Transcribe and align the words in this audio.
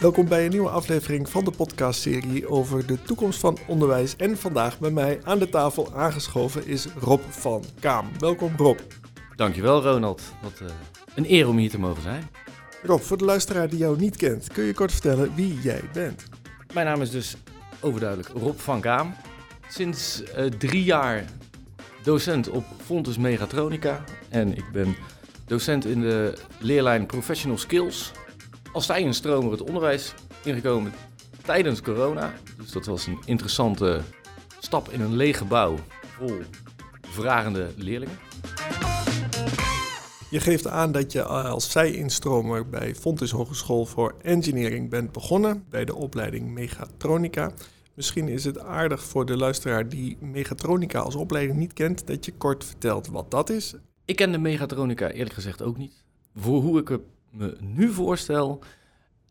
Welkom 0.00 0.28
bij 0.28 0.44
een 0.44 0.50
nieuwe 0.50 0.68
aflevering 0.68 1.28
van 1.28 1.44
de 1.44 1.50
podcastserie 1.50 2.48
over 2.48 2.86
de 2.86 3.02
toekomst 3.02 3.40
van 3.40 3.58
onderwijs. 3.66 4.16
En 4.16 4.36
vandaag 4.36 4.78
bij 4.78 4.90
mij 4.90 5.20
aan 5.24 5.38
de 5.38 5.48
tafel 5.48 5.94
aangeschoven 5.94 6.66
is 6.66 6.86
Rob 6.86 7.20
van 7.28 7.64
Kaam. 7.80 8.10
Welkom 8.18 8.52
Rob. 8.56 8.78
Dankjewel 9.36 9.82
Ronald. 9.82 10.22
Wat 10.42 10.60
uh, 10.62 10.68
een 11.14 11.24
eer 11.32 11.48
om 11.48 11.56
hier 11.56 11.70
te 11.70 11.78
mogen 11.78 12.02
zijn. 12.02 12.30
Rob, 12.82 13.00
voor 13.00 13.18
de 13.18 13.24
luisteraar 13.24 13.68
die 13.68 13.78
jou 13.78 13.98
niet 13.98 14.16
kent, 14.16 14.52
kun 14.52 14.64
je 14.64 14.74
kort 14.74 14.92
vertellen 14.92 15.34
wie 15.34 15.60
jij 15.60 15.82
bent? 15.92 16.24
Mijn 16.74 16.86
naam 16.86 17.02
is 17.02 17.10
dus 17.10 17.36
overduidelijk 17.80 18.28
Rob 18.28 18.58
van 18.58 18.80
Kaam. 18.80 19.14
Sinds 19.68 20.22
uh, 20.22 20.44
drie 20.44 20.84
jaar 20.84 21.24
docent 22.02 22.48
op 22.48 22.64
Fontes 22.84 23.18
Megatronica. 23.18 24.04
En 24.28 24.56
ik 24.56 24.72
ben 24.72 24.96
docent 25.46 25.84
in 25.84 26.00
de 26.00 26.32
leerlijn 26.58 27.06
Professional 27.06 27.58
Skills. 27.58 28.12
Als 28.78 29.16
stromer 29.16 29.50
het 29.50 29.62
onderwijs 29.62 30.14
ingekomen 30.44 30.92
tijdens 31.42 31.82
corona. 31.82 32.34
Dus 32.56 32.72
dat 32.72 32.86
was 32.86 33.06
een 33.06 33.18
interessante 33.24 34.00
stap 34.58 34.88
in 34.88 35.00
een 35.00 35.16
leeg 35.16 35.38
gebouw 35.38 35.74
vol 36.02 36.40
vragende 37.00 37.70
leerlingen. 37.76 38.18
Je 40.30 40.40
geeft 40.40 40.66
aan 40.66 40.92
dat 40.92 41.12
je 41.12 41.22
als 41.22 41.70
zij-instromer 41.70 42.68
bij 42.68 42.94
Fontes 42.94 43.30
Hogeschool 43.30 43.86
voor 43.86 44.14
Engineering 44.22 44.90
bent 44.90 45.12
begonnen 45.12 45.64
bij 45.70 45.84
de 45.84 45.94
opleiding 45.94 46.48
Megatronica. 46.48 47.52
Misschien 47.94 48.28
is 48.28 48.44
het 48.44 48.58
aardig 48.58 49.02
voor 49.02 49.26
de 49.26 49.36
luisteraar 49.36 49.88
die 49.88 50.16
Megatronica 50.20 51.00
als 51.00 51.14
opleiding 51.14 51.58
niet 51.58 51.72
kent, 51.72 52.06
dat 52.06 52.24
je 52.24 52.32
kort 52.32 52.64
vertelt 52.64 53.06
wat 53.06 53.30
dat 53.30 53.50
is. 53.50 53.74
Ik 54.04 54.16
ken 54.16 54.32
de 54.32 54.38
Megatronica 54.38 55.10
eerlijk 55.10 55.34
gezegd 55.34 55.62
ook 55.62 55.76
niet. 55.76 56.04
Voor 56.34 56.60
hoe 56.60 56.80
ik 56.80 56.88
het 56.88 57.00
me 57.30 57.56
nu 57.60 57.88
voorstel, 57.92 58.62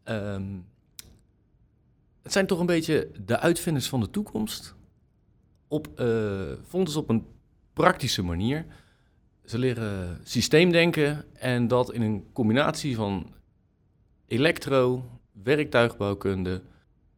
um, 0.05 0.65
het 2.21 2.31
zijn 2.31 2.47
toch 2.47 2.59
een 2.59 2.65
beetje 2.65 3.11
de 3.25 3.39
uitvinders 3.39 3.89
van 3.89 3.99
de 3.99 4.09
toekomst. 4.09 4.75
Op, 5.67 5.87
ze 6.89 6.99
op 6.99 7.09
een 7.09 7.25
praktische 7.73 8.23
manier. 8.23 8.65
Ze 9.45 9.57
leren 9.57 10.19
systeemdenken 10.23 11.25
en 11.33 11.67
dat 11.67 11.93
in 11.93 12.01
een 12.01 12.25
combinatie 12.33 12.95
van 12.95 13.33
elektro, 14.27 15.09
werktuigbouwkunde, 15.43 16.61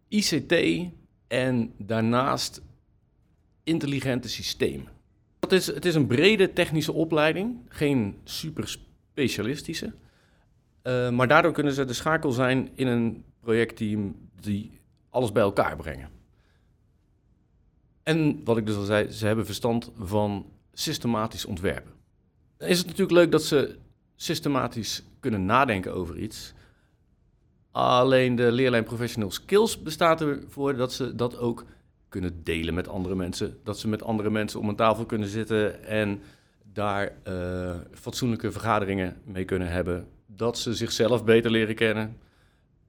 ICT 0.08 0.54
en 1.28 1.74
daarnaast 1.78 2.62
intelligente 3.64 4.30
systemen. 4.30 4.88
Is, 5.50 5.68
het 5.68 5.86
is 5.86 5.96
een 5.96 6.08
brede 6.08 6.54
technische 6.54 6.94
opleiding, 6.94 7.58
geen 7.68 8.16
super 8.24 8.80
specialistische. 9.14 9.94
Uh, 10.84 11.10
maar 11.10 11.28
daardoor 11.28 11.52
kunnen 11.52 11.74
ze 11.74 11.86
de 11.86 11.94
schakel 11.94 12.32
zijn 12.32 12.70
in 12.76 12.88
een 12.88 13.24
projectteam 13.40 14.16
die 14.40 14.80
alles 15.10 15.32
bij 15.32 15.44
elkaar 15.44 15.76
brengen. 15.76 16.10
En 18.04 18.42
wat 18.44 18.58
ik 18.58 18.66
dus 18.66 18.76
al 18.76 18.84
zei, 18.84 19.12
ze 19.12 19.26
hebben 19.26 19.46
verstand 19.46 19.92
van 19.98 20.46
systematisch 20.74 21.46
ontwerpen. 21.46 21.92
Dan 22.58 22.68
is 22.68 22.78
het 22.78 22.88
natuurlijk 22.88 23.18
leuk 23.18 23.32
dat 23.32 23.44
ze 23.44 23.76
systematisch 24.16 25.04
kunnen 25.20 25.46
nadenken 25.46 25.94
over 25.94 26.18
iets. 26.18 26.54
Alleen 27.72 28.36
de 28.36 28.52
leerlijn 28.52 28.84
Professional 28.84 29.32
Skills 29.32 29.82
bestaat 29.82 30.22
ervoor 30.22 30.76
dat 30.76 30.94
ze 30.94 31.16
dat 31.16 31.38
ook 31.38 31.66
kunnen 32.10 32.44
delen 32.44 32.74
met 32.74 32.88
andere 32.88 33.16
mensen. 33.16 33.58
Dat 33.64 33.80
ze 33.80 33.88
met 33.88 34.04
andere 34.04 34.30
mensen 34.30 34.60
om 34.60 34.70
een 34.70 34.76
tafel 34.76 35.06
kunnen 35.06 35.28
zitten 35.28 35.84
en 35.84 36.22
daar 36.74 37.12
uh, 37.28 37.76
fatsoenlijke 37.94 38.52
vergaderingen 38.52 39.16
mee 39.24 39.46
kunnen 39.46 39.72
hebben. 39.72 40.08
Dat 40.36 40.58
ze 40.58 40.74
zichzelf 40.74 41.24
beter 41.24 41.52
leren 41.52 41.76
kennen. 41.76 42.18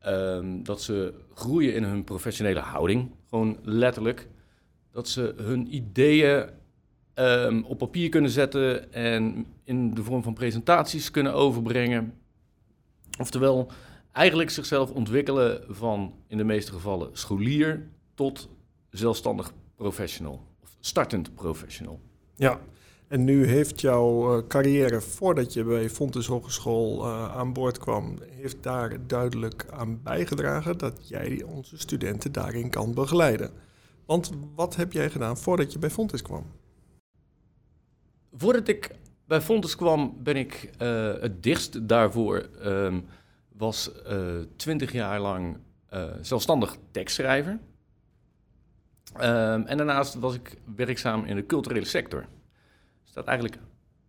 Um, 0.07 0.63
dat 0.63 0.83
ze 0.83 1.15
groeien 1.35 1.75
in 1.75 1.83
hun 1.83 2.05
professionele 2.05 2.61
houding, 2.61 3.11
gewoon 3.29 3.59
letterlijk. 3.63 4.29
Dat 4.91 5.09
ze 5.09 5.35
hun 5.37 5.75
ideeën 5.75 6.49
um, 7.15 7.65
op 7.65 7.79
papier 7.79 8.09
kunnen 8.09 8.31
zetten 8.31 8.93
en 8.93 9.47
in 9.65 9.95
de 9.95 10.03
vorm 10.05 10.23
van 10.23 10.35
presentaties 10.35 11.11
kunnen 11.11 11.35
overbrengen. 11.35 12.15
Oftewel, 13.19 13.71
eigenlijk 14.13 14.51
zichzelf 14.51 14.91
ontwikkelen 14.91 15.65
van 15.69 16.15
in 16.27 16.37
de 16.37 16.45
meeste 16.45 16.73
gevallen 16.73 17.09
scholier 17.13 17.89
tot 18.15 18.49
zelfstandig 18.91 19.53
professional 19.75 20.47
of 20.63 20.77
startend 20.81 21.35
professional. 21.35 22.01
Ja, 22.35 22.61
en 23.11 23.25
nu 23.25 23.47
heeft 23.47 23.81
jouw 23.81 24.37
uh, 24.37 24.47
carrière 24.49 25.01
voordat 25.01 25.53
je 25.53 25.65
bij 25.65 25.91
Fontes 25.91 26.27
Hogeschool 26.27 27.05
uh, 27.05 27.37
aan 27.37 27.53
boord 27.53 27.79
kwam, 27.79 28.19
heeft 28.31 28.63
daar 28.63 29.07
duidelijk 29.07 29.67
aan 29.71 30.03
bijgedragen 30.03 30.79
dat 30.79 31.09
jij 31.09 31.43
onze 31.43 31.79
studenten 31.79 32.33
daarin 32.33 32.71
kan 32.71 32.95
begeleiden. 32.95 33.51
Want 34.07 34.31
wat 34.55 34.77
heb 34.77 34.93
jij 34.93 35.11
gedaan 35.11 35.39
voordat 35.39 35.73
je 35.73 35.79
bij 35.79 35.91
Fontes 35.91 36.23
kwam? 36.23 36.47
Voordat 38.33 38.69
ik 38.69 38.91
bij 39.27 39.41
Fontes 39.41 39.77
kwam, 39.77 40.17
ben 40.23 40.37
ik 40.37 40.71
uh, 40.83 41.13
het 41.21 41.43
dichtst 41.43 41.89
daarvoor 41.89 42.49
um, 42.65 43.05
was 43.49 43.91
twintig 44.57 44.93
jaar 44.93 45.21
lang 45.21 45.57
zelfstandig 46.21 46.77
tekstschrijver. 46.91 47.59
Um, 49.15 49.67
en 49.67 49.77
daarnaast 49.77 50.15
was 50.15 50.35
ik 50.35 50.57
werkzaam 50.77 51.25
in 51.25 51.37
de 51.37 51.47
culturele 51.47 51.85
sector. 51.85 52.27
Staat 53.11 53.27
eigenlijk 53.27 53.59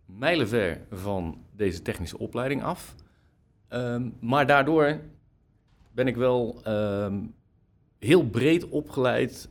mijlenver 0.06 0.80
van 0.90 1.44
deze 1.56 1.82
technische 1.82 2.18
opleiding 2.18 2.62
af. 2.62 2.94
Um, 3.68 4.16
maar 4.20 4.46
daardoor 4.46 5.00
ben 5.92 6.06
ik 6.06 6.16
wel 6.16 6.62
um, 6.66 7.34
heel 7.98 8.26
breed 8.26 8.68
opgeleid 8.68 9.48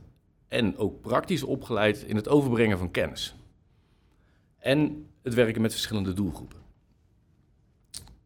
en 0.48 0.76
ook 0.76 1.00
praktisch 1.00 1.42
opgeleid 1.42 2.02
in 2.02 2.16
het 2.16 2.28
overbrengen 2.28 2.78
van 2.78 2.90
kennis. 2.90 3.34
En 4.58 5.06
het 5.22 5.34
werken 5.34 5.62
met 5.62 5.72
verschillende 5.72 6.12
doelgroepen. 6.12 6.58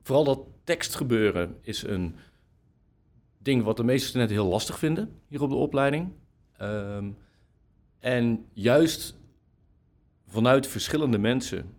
Vooral 0.03 0.25
dat 0.25 0.41
tekstgebeuren 0.65 1.59
is 1.61 1.83
een 1.83 2.17
ding 3.39 3.63
wat 3.63 3.77
de 3.77 3.85
meeste 3.85 4.09
studenten 4.09 4.37
heel 4.37 4.47
lastig 4.47 4.79
vinden 4.79 5.21
hier 5.27 5.43
op 5.43 5.51
de 5.51 5.57
opleiding. 5.57 6.13
Um, 6.61 7.17
en 7.99 8.47
juist 8.53 9.15
vanuit 10.37 10.67
verschillende 10.67 11.19
mensen 11.19 11.75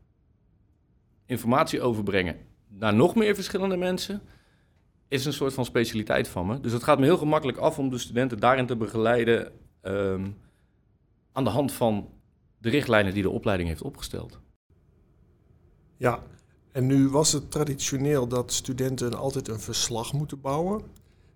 informatie 1.25 1.81
overbrengen 1.81 2.35
naar 2.68 2.94
nog 2.94 3.16
meer 3.16 3.35
verschillende 3.35 3.78
mensen, 3.78 4.22
is 5.07 5.25
een 5.25 5.34
soort 5.34 5.53
van 5.53 5.66
specialiteit 5.66 6.28
van 6.28 6.45
me. 6.45 6.59
Dus 6.59 6.72
het 6.72 6.84
gaat 6.84 7.00
me 7.00 7.06
heel 7.06 7.18
gemakkelijk 7.18 7.57
af 7.57 7.79
om 7.79 7.90
de 7.90 7.97
studenten 7.97 8.40
daarin 8.40 8.66
te 8.66 8.75
begeleiden 8.75 9.51
um, 9.81 10.38
aan 11.31 11.44
de 11.44 11.50
hand 11.50 11.72
van 11.72 12.09
de 12.57 12.69
richtlijnen 12.69 13.13
die 13.13 13.23
de 13.23 13.29
opleiding 13.29 13.69
heeft 13.69 13.81
opgesteld. 13.81 14.40
Ja, 15.97 16.24
en 16.72 16.85
nu 16.85 17.09
was 17.09 17.31
het 17.31 17.51
traditioneel 17.51 18.28
dat 18.28 18.53
studenten 18.53 19.13
altijd 19.13 19.47
een 19.47 19.59
verslag 19.59 20.13
moeten 20.13 20.41
bouwen 20.41 20.81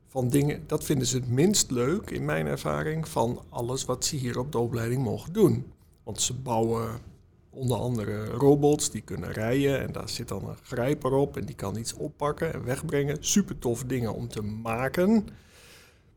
van 0.08 0.28
dingen, 0.28 0.64
dat 0.68 0.84
vinden 0.84 1.08
ze 1.08 1.18
het 1.18 1.30
minst 1.30 1.72
leuk 1.72 2.10
in 2.10 2.26
mijn 2.26 2.46
ervaring 2.46 3.08
van 3.08 3.44
alles 3.50 3.86
wat 3.86 4.06
ze 4.06 4.16
hier 4.16 4.40
op 4.40 4.52
de 4.52 4.58
opleiding 4.58 5.04
mogen 5.04 5.34
doen. 5.34 5.72
Want 6.04 6.22
ze 6.22 6.34
bouwen 6.34 7.11
onder 7.52 7.78
andere 7.78 8.26
robots 8.26 8.92
die 8.92 9.02
kunnen 9.02 9.32
rijden 9.32 9.80
en 9.80 9.92
daar 9.92 10.10
zit 10.10 10.28
dan 10.28 10.50
een 10.50 10.58
grijper 10.64 11.14
op 11.14 11.38
en 11.38 11.46
die 11.46 11.56
kan 11.56 11.78
iets 11.78 11.94
oppakken 11.94 12.54
en 12.54 12.64
wegbrengen. 12.64 13.18
Super 13.20 13.60
tof 13.60 13.84
dingen 13.84 14.14
om 14.14 14.28
te 14.28 14.42
maken. 14.42 15.28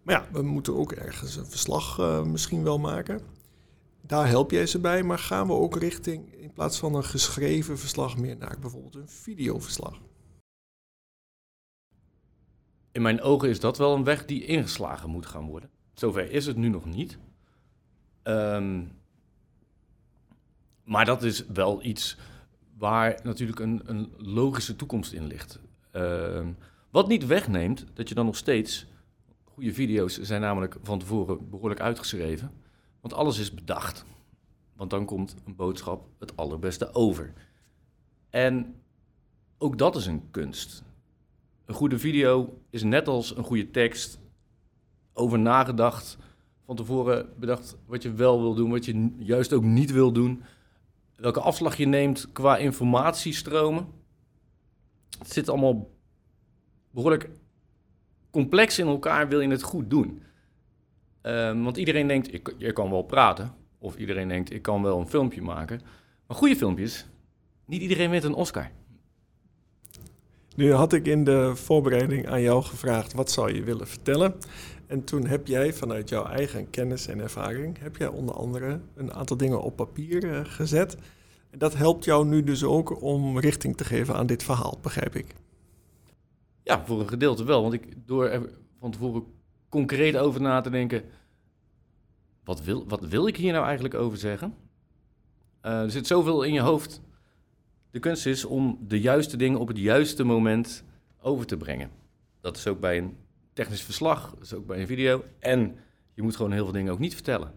Maar 0.02 0.14
ja, 0.14 0.28
we 0.32 0.42
moeten 0.42 0.74
ook 0.76 0.92
ergens 0.92 1.36
een 1.36 1.46
verslag 1.46 1.98
uh, 1.98 2.22
misschien 2.22 2.62
wel 2.62 2.78
maken. 2.78 3.20
Daar 4.00 4.28
help 4.28 4.50
jij 4.50 4.66
ze 4.66 4.78
bij, 4.78 5.02
maar 5.02 5.18
gaan 5.18 5.46
we 5.46 5.52
ook 5.52 5.76
richting, 5.76 6.34
in 6.34 6.52
plaats 6.52 6.78
van 6.78 6.94
een 6.94 7.04
geschreven 7.04 7.78
verslag, 7.78 8.16
meer 8.16 8.36
naar 8.36 8.56
bijvoorbeeld 8.60 8.94
een 8.94 9.08
videoverslag? 9.08 10.00
in 12.94 13.02
mijn 13.02 13.20
ogen 13.20 13.48
is 13.48 13.60
dat 13.60 13.78
wel 13.78 13.94
een 13.94 14.04
weg 14.04 14.24
die 14.24 14.44
ingeslagen 14.44 15.10
moet 15.10 15.26
gaan 15.26 15.46
worden. 15.46 15.70
Zover 15.94 16.30
is 16.30 16.46
het 16.46 16.56
nu 16.56 16.68
nog 16.68 16.84
niet. 16.84 17.18
Um, 18.22 18.92
maar 20.84 21.04
dat 21.04 21.22
is 21.22 21.46
wel 21.46 21.84
iets 21.84 22.16
waar 22.78 23.20
natuurlijk 23.22 23.58
een, 23.58 23.82
een 23.84 24.12
logische 24.18 24.76
toekomst 24.76 25.12
in 25.12 25.26
ligt. 25.26 25.58
Um, 25.92 26.56
wat 26.90 27.08
niet 27.08 27.26
wegneemt 27.26 27.86
dat 27.94 28.08
je 28.08 28.14
dan 28.14 28.26
nog 28.26 28.36
steeds. 28.36 28.86
Goede 29.44 29.74
video's 29.74 30.20
zijn 30.20 30.40
namelijk 30.40 30.76
van 30.82 30.98
tevoren 30.98 31.50
behoorlijk 31.50 31.80
uitgeschreven. 31.80 32.50
Want 33.00 33.14
alles 33.14 33.38
is 33.38 33.54
bedacht. 33.54 34.04
Want 34.76 34.90
dan 34.90 35.04
komt 35.04 35.36
een 35.44 35.56
boodschap 35.56 36.08
het 36.18 36.36
allerbeste 36.36 36.94
over. 36.94 37.32
En 38.30 38.74
ook 39.58 39.78
dat 39.78 39.96
is 39.96 40.06
een 40.06 40.30
kunst. 40.30 40.82
Een 41.64 41.74
goede 41.74 41.98
video 41.98 42.60
is 42.70 42.82
net 42.82 43.08
als 43.08 43.36
een 43.36 43.44
goede 43.44 43.70
tekst 43.70 44.18
over 45.12 45.38
nagedacht. 45.38 46.16
Van 46.64 46.76
tevoren 46.76 47.28
bedacht 47.38 47.76
wat 47.86 48.02
je 48.02 48.12
wel 48.12 48.40
wil 48.40 48.54
doen, 48.54 48.70
wat 48.70 48.84
je 48.84 49.14
juist 49.18 49.52
ook 49.52 49.62
niet 49.62 49.92
wil 49.92 50.12
doen. 50.12 50.42
Welke 51.16 51.40
afslag 51.40 51.76
je 51.76 51.86
neemt 51.86 52.32
qua 52.32 52.56
informatiestromen. 52.56 53.86
Het 55.18 55.32
zit 55.32 55.48
allemaal 55.48 55.90
behoorlijk 56.90 57.30
complex 58.30 58.78
in 58.78 58.86
elkaar 58.86 59.28
wil 59.28 59.40
je 59.40 59.48
het 59.48 59.62
goed 59.62 59.90
doen. 59.90 60.22
Ehm, 61.22 61.62
want 61.62 61.76
iedereen 61.76 62.06
denkt, 62.06 62.34
ik, 62.34 62.54
je 62.58 62.72
kan 62.72 62.90
wel 62.90 63.02
praten. 63.02 63.54
Of 63.78 63.96
iedereen 63.96 64.28
denkt, 64.28 64.52
ik 64.52 64.62
kan 64.62 64.82
wel 64.82 65.00
een 65.00 65.08
filmpje 65.08 65.42
maken. 65.42 65.80
Maar 66.26 66.36
goede 66.36 66.56
filmpjes, 66.56 67.06
niet 67.64 67.82
iedereen 67.82 68.10
wint 68.10 68.24
een 68.24 68.34
Oscar. 68.34 68.70
Nu 70.56 70.72
had 70.72 70.92
ik 70.92 71.06
in 71.06 71.24
de 71.24 71.56
voorbereiding 71.56 72.28
aan 72.28 72.40
jou 72.40 72.62
gevraagd, 72.62 73.12
wat 73.12 73.30
zou 73.30 73.54
je 73.54 73.62
willen 73.62 73.88
vertellen? 73.88 74.34
En 74.86 75.04
toen 75.04 75.26
heb 75.26 75.46
jij 75.46 75.72
vanuit 75.72 76.08
jouw 76.08 76.24
eigen 76.24 76.70
kennis 76.70 77.06
en 77.06 77.20
ervaring, 77.20 77.78
heb 77.78 77.96
jij 77.96 78.08
onder 78.08 78.34
andere 78.34 78.80
een 78.94 79.12
aantal 79.12 79.36
dingen 79.36 79.62
op 79.62 79.76
papier 79.76 80.24
uh, 80.24 80.40
gezet. 80.44 80.96
En 81.50 81.58
dat 81.58 81.74
helpt 81.74 82.04
jou 82.04 82.26
nu 82.26 82.42
dus 82.42 82.64
ook 82.64 83.02
om 83.02 83.38
richting 83.38 83.76
te 83.76 83.84
geven 83.84 84.14
aan 84.14 84.26
dit 84.26 84.42
verhaal, 84.42 84.78
begrijp 84.82 85.16
ik. 85.16 85.34
Ja, 86.62 86.86
voor 86.86 87.00
een 87.00 87.08
gedeelte 87.08 87.44
wel. 87.44 87.62
Want 87.62 87.74
ik, 87.74 88.06
door 88.06 88.28
er 88.28 88.50
van 88.78 88.90
tevoren 88.90 89.24
concreet 89.68 90.16
over 90.16 90.40
na 90.40 90.60
te 90.60 90.70
denken, 90.70 91.02
wat 92.44 92.62
wil, 92.62 92.88
wat 92.88 93.00
wil 93.00 93.26
ik 93.26 93.36
hier 93.36 93.52
nou 93.52 93.64
eigenlijk 93.64 93.94
over 93.94 94.18
zeggen? 94.18 94.54
Uh, 95.62 95.80
er 95.80 95.90
zit 95.90 96.06
zoveel 96.06 96.42
in 96.42 96.52
je 96.52 96.60
hoofd. 96.60 97.00
De 97.90 97.98
kunst 97.98 98.26
is 98.26 98.44
om 98.44 98.78
de 98.80 99.00
juiste 99.00 99.36
dingen 99.36 99.58
op 99.58 99.68
het 99.68 99.78
juiste 99.78 100.24
moment 100.24 100.84
over 101.20 101.46
te 101.46 101.56
brengen. 101.56 101.90
Dat 102.40 102.56
is 102.56 102.66
ook 102.66 102.80
bij 102.80 102.98
een 102.98 103.16
technisch 103.54 103.82
verslag, 103.82 104.30
dat 104.30 104.42
is 104.42 104.54
ook 104.54 104.66
bij 104.66 104.80
een 104.80 104.86
video. 104.86 105.24
En 105.38 105.76
je 106.14 106.22
moet 106.22 106.36
gewoon 106.36 106.52
heel 106.52 106.64
veel 106.64 106.72
dingen 106.72 106.92
ook 106.92 106.98
niet 106.98 107.14
vertellen. 107.14 107.52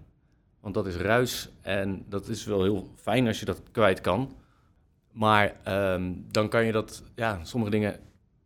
Want 0.59 0.73
dat 0.73 0.87
is 0.87 0.95
ruis 0.95 1.49
en 1.61 2.05
dat 2.09 2.27
is 2.27 2.45
wel 2.45 2.63
heel 2.63 2.91
fijn 2.95 3.27
als 3.27 3.39
je 3.39 3.45
dat 3.45 3.61
kwijt 3.71 4.01
kan. 4.01 4.35
Maar 5.11 5.55
um, 5.93 6.25
dan 6.31 6.49
kan 6.49 6.65
je 6.65 6.71
dat, 6.71 7.03
ja, 7.15 7.43
sommige 7.43 7.71
dingen 7.71 7.99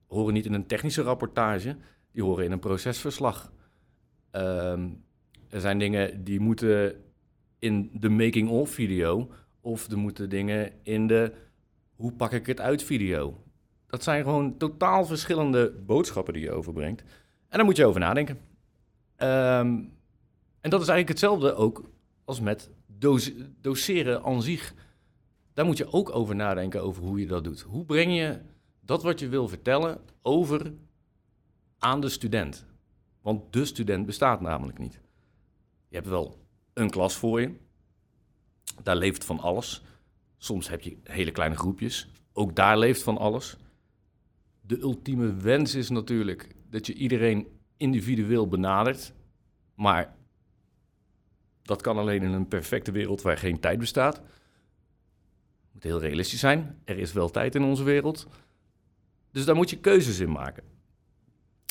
horen 0.07 0.33
niet 0.33 0.45
in 0.45 0.53
een 0.53 0.67
technische 0.67 1.01
rapportage, 1.01 1.75
die 2.11 2.23
horen 2.23 2.45
in 2.45 2.51
een 2.51 2.59
procesverslag. 2.59 3.51
Um, 4.31 5.03
er 5.49 5.61
zijn 5.61 5.79
dingen 5.79 6.23
die 6.23 6.39
moeten 6.39 6.95
in 7.59 7.89
de 7.93 8.09
making-of 8.09 8.69
video, 8.69 9.31
of 9.61 9.91
er 9.91 9.97
moeten 9.97 10.29
dingen 10.29 10.71
in 10.83 11.07
de 11.07 11.33
hoe 11.95 12.13
pak 12.13 12.31
ik 12.31 12.45
het 12.45 12.59
uit 12.59 12.83
video. 12.83 13.43
Dat 13.87 14.03
zijn 14.03 14.23
gewoon 14.23 14.57
totaal 14.57 15.05
verschillende 15.05 15.71
boodschappen 15.85 16.33
die 16.33 16.43
je 16.43 16.51
overbrengt. 16.51 17.03
En 17.51 17.57
daar 17.57 17.65
moet 17.65 17.77
je 17.77 17.85
over 17.85 17.99
nadenken. 17.99 18.35
Um, 19.17 19.93
en 20.61 20.69
dat 20.69 20.81
is 20.81 20.87
eigenlijk 20.87 21.07
hetzelfde 21.07 21.53
ook 21.53 21.89
als 22.25 22.39
met 22.39 22.69
doseren 23.61 24.23
aan 24.23 24.41
zich. 24.41 24.73
Daar 25.53 25.65
moet 25.65 25.77
je 25.77 25.91
ook 25.93 26.15
over 26.15 26.35
nadenken 26.35 26.81
over 26.83 27.03
hoe 27.03 27.19
je 27.19 27.27
dat 27.27 27.43
doet. 27.43 27.61
Hoe 27.61 27.85
breng 27.85 28.15
je 28.15 28.39
dat 28.79 29.03
wat 29.03 29.19
je 29.19 29.27
wil 29.27 29.47
vertellen 29.47 30.01
over 30.21 30.73
aan 31.77 32.01
de 32.01 32.09
student? 32.09 32.65
Want 33.21 33.53
de 33.53 33.65
student 33.65 34.05
bestaat 34.05 34.41
namelijk 34.41 34.77
niet. 34.77 34.99
Je 35.87 35.95
hebt 35.95 36.07
wel 36.07 36.45
een 36.73 36.89
klas 36.89 37.15
voor 37.15 37.41
je. 37.41 37.55
Daar 38.83 38.95
leeft 38.95 39.25
van 39.25 39.39
alles. 39.39 39.83
Soms 40.37 40.69
heb 40.69 40.81
je 40.81 40.97
hele 41.03 41.31
kleine 41.31 41.55
groepjes. 41.55 42.09
Ook 42.33 42.55
daar 42.55 42.77
leeft 42.77 43.03
van 43.03 43.17
alles. 43.17 43.57
De 44.61 44.79
ultieme 44.79 45.33
wens 45.33 45.75
is 45.75 45.89
natuurlijk 45.89 46.59
dat 46.71 46.87
je 46.87 46.93
iedereen 46.93 47.47
individueel 47.77 48.47
benadert. 48.47 49.13
Maar 49.75 50.15
dat 51.61 51.81
kan 51.81 51.97
alleen 51.97 52.23
in 52.23 52.31
een 52.31 52.47
perfecte 52.47 52.91
wereld 52.91 53.21
waar 53.21 53.37
geen 53.37 53.59
tijd 53.59 53.79
bestaat. 53.79 54.21
Moet 55.71 55.83
heel 55.83 55.99
realistisch 55.99 56.39
zijn. 56.39 56.81
Er 56.83 56.97
is 56.97 57.13
wel 57.13 57.29
tijd 57.29 57.55
in 57.55 57.63
onze 57.63 57.83
wereld. 57.83 58.27
Dus 59.31 59.45
daar 59.45 59.55
moet 59.55 59.69
je 59.69 59.79
keuzes 59.79 60.19
in 60.19 60.31
maken. 60.31 60.63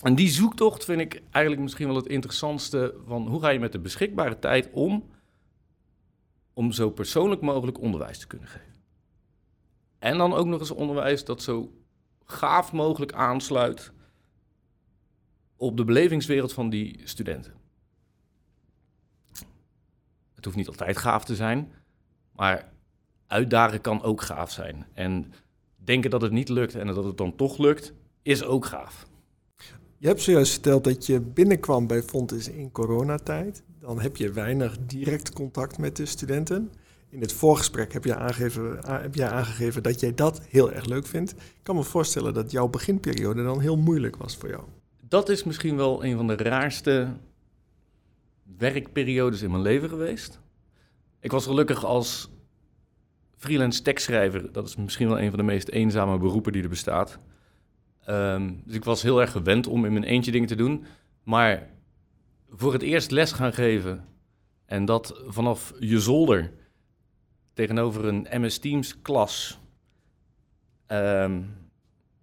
En 0.03 0.15
die 0.15 0.29
zoektocht 0.29 0.85
vind 0.85 1.01
ik 1.01 1.23
eigenlijk 1.31 1.63
misschien 1.63 1.87
wel 1.87 1.97
het 1.97 2.07
interessantste 2.07 2.95
van 3.07 3.29
hoe 3.29 3.41
ga 3.41 3.49
je 3.49 3.59
met 3.59 3.73
de 3.73 3.79
beschikbare 3.79 4.39
tijd 4.39 4.71
om 4.73 5.09
om 6.53 6.73
zo 6.73 6.91
persoonlijk 6.91 7.41
mogelijk 7.41 7.81
onderwijs 7.81 8.19
te 8.19 8.27
kunnen 8.27 8.49
geven. 8.49 8.75
En 9.99 10.19
dan 10.19 10.35
ook 10.35 10.47
nog 10.47 10.61
eens 10.61 10.71
onderwijs 10.71 11.25
dat 11.25 11.43
zo 11.43 11.73
gaaf 12.25 12.73
mogelijk 12.73 13.13
aansluit 13.13 13.93
op 15.61 15.77
de 15.77 15.85
belevingswereld 15.85 16.53
van 16.53 16.71
die 16.71 17.01
studenten. 17.05 17.53
Het 20.35 20.45
hoeft 20.45 20.57
niet 20.57 20.69
altijd 20.69 20.97
gaaf 20.97 21.25
te 21.25 21.35
zijn, 21.35 21.73
maar 22.33 22.73
uitdagen 23.27 23.81
kan 23.81 24.03
ook 24.03 24.21
gaaf 24.21 24.51
zijn. 24.51 24.87
En 24.95 25.33
denken 25.77 26.11
dat 26.11 26.23
het 26.23 26.33
niet 26.33 26.49
lukt 26.49 26.75
en 26.75 26.87
dat 26.87 27.05
het 27.05 27.19
dan 27.19 27.37
toch 27.37 27.59
lukt, 27.59 27.93
is 28.23 28.45
ook 28.45 28.67
gaaf. 28.67 29.07
Je 29.97 30.07
hebt 30.07 30.21
zojuist 30.21 30.53
verteld 30.53 30.85
dat 30.85 31.07
je 31.07 31.21
binnenkwam 31.21 31.87
bij 31.87 32.03
Fontes 32.03 32.49
in 32.49 32.73
coronatijd. 32.73 33.63
Dan 33.81 34.01
heb 34.01 34.17
je 34.17 34.33
weinig 34.33 34.79
direct 34.87 35.33
contact 35.33 35.79
met 35.79 35.97
de 35.97 36.07
studenten. 36.07 36.73
In 37.09 37.21
het 37.21 37.33
voorgesprek 37.33 37.93
heb 37.93 38.05
je, 38.05 38.17
aangegeven, 38.17 38.79
heb 39.01 39.15
jij 39.15 39.29
aangegeven 39.29 39.83
dat 39.83 40.01
jij 40.01 40.15
dat 40.15 40.41
heel 40.49 40.73
erg 40.73 40.85
leuk 40.85 41.07
vindt. 41.07 41.31
Ik 41.31 41.61
kan 41.63 41.77
me 41.77 41.83
voorstellen 41.83 42.35
dat 42.35 42.51
jouw 42.51 42.69
beginperiode 42.69 43.43
dan 43.43 43.61
heel 43.61 43.77
moeilijk 43.77 44.17
was 44.17 44.37
voor 44.37 44.49
jou. 44.49 44.63
Dat 45.11 45.29
is 45.29 45.45
misschien 45.45 45.77
wel 45.77 46.05
een 46.05 46.17
van 46.17 46.27
de 46.27 46.37
raarste 46.37 47.09
werkperiodes 48.59 49.43
in 49.43 49.51
mijn 49.51 49.63
leven 49.63 49.89
geweest. 49.89 50.41
Ik 51.21 51.31
was 51.31 51.45
gelukkig 51.45 51.85
als 51.85 52.31
freelance 53.37 53.83
tekstschrijver. 53.83 54.53
Dat 54.53 54.69
is 54.69 54.77
misschien 54.77 55.09
wel 55.09 55.21
een 55.21 55.31
van 55.31 55.39
de 55.39 55.45
meest 55.45 55.69
eenzame 55.69 56.19
beroepen 56.19 56.53
die 56.53 56.63
er 56.63 56.69
bestaat. 56.69 57.19
Ehm, 58.05 58.53
dus 58.65 58.75
ik 58.75 58.85
was 58.85 59.03
heel 59.03 59.21
erg 59.21 59.31
gewend 59.31 59.67
om 59.67 59.85
in 59.85 59.93
mijn 59.93 60.05
eentje 60.05 60.31
dingen 60.31 60.49
te 60.49 60.55
doen. 60.55 60.85
Maar 61.23 61.71
voor 62.49 62.73
het 62.73 62.83
eerst 62.83 63.11
les 63.11 63.33
gaan 63.33 63.53
geven 63.53 64.05
en 64.65 64.85
dat 64.85 65.23
vanaf 65.27 65.73
je 65.79 66.01
zolder 66.01 66.53
tegenover 67.53 68.05
een 68.05 68.27
MS 68.31 68.59
Teams 68.59 69.03
klas. 69.03 69.61
Ehm, 70.87 71.43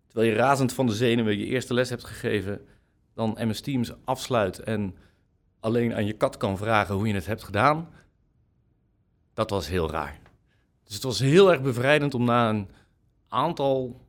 terwijl 0.07 0.31
je 0.31 0.37
razend 0.37 0.73
van 0.73 0.85
de 0.85 0.95
zenuwen 0.95 1.37
je 1.37 1.45
eerste 1.45 1.73
les 1.73 1.89
hebt 1.89 2.03
gegeven, 2.03 2.67
dan 3.17 3.37
MS 3.39 3.61
Teams 3.61 3.93
afsluit 4.03 4.59
en 4.59 4.95
alleen 5.59 5.93
aan 5.93 6.05
je 6.05 6.13
kat 6.13 6.37
kan 6.37 6.57
vragen 6.57 6.95
hoe 6.95 7.07
je 7.07 7.13
het 7.13 7.25
hebt 7.25 7.43
gedaan. 7.43 7.89
Dat 9.33 9.49
was 9.49 9.67
heel 9.67 9.91
raar. 9.91 10.19
Dus 10.83 10.93
het 10.93 11.03
was 11.03 11.19
heel 11.19 11.51
erg 11.51 11.61
bevrijdend 11.61 12.13
om 12.13 12.23
na 12.23 12.49
een 12.49 12.69
aantal 13.27 14.07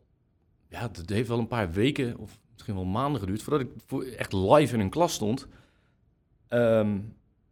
ja, 0.69 0.91
het 0.93 1.11
heeft 1.11 1.29
wel 1.29 1.39
een 1.39 1.49
paar 1.49 1.73
weken 1.73 2.19
of 2.19 2.39
misschien 2.53 2.75
wel 2.75 2.85
maanden 2.85 3.21
geduurd 3.21 3.43
voordat 3.43 3.67
ik 3.67 4.03
echt 4.03 4.33
live 4.33 4.75
in 4.75 4.81
een 4.81 4.91
klas 4.91 5.15
stond. 5.15 5.47
Ehm, 6.49 6.99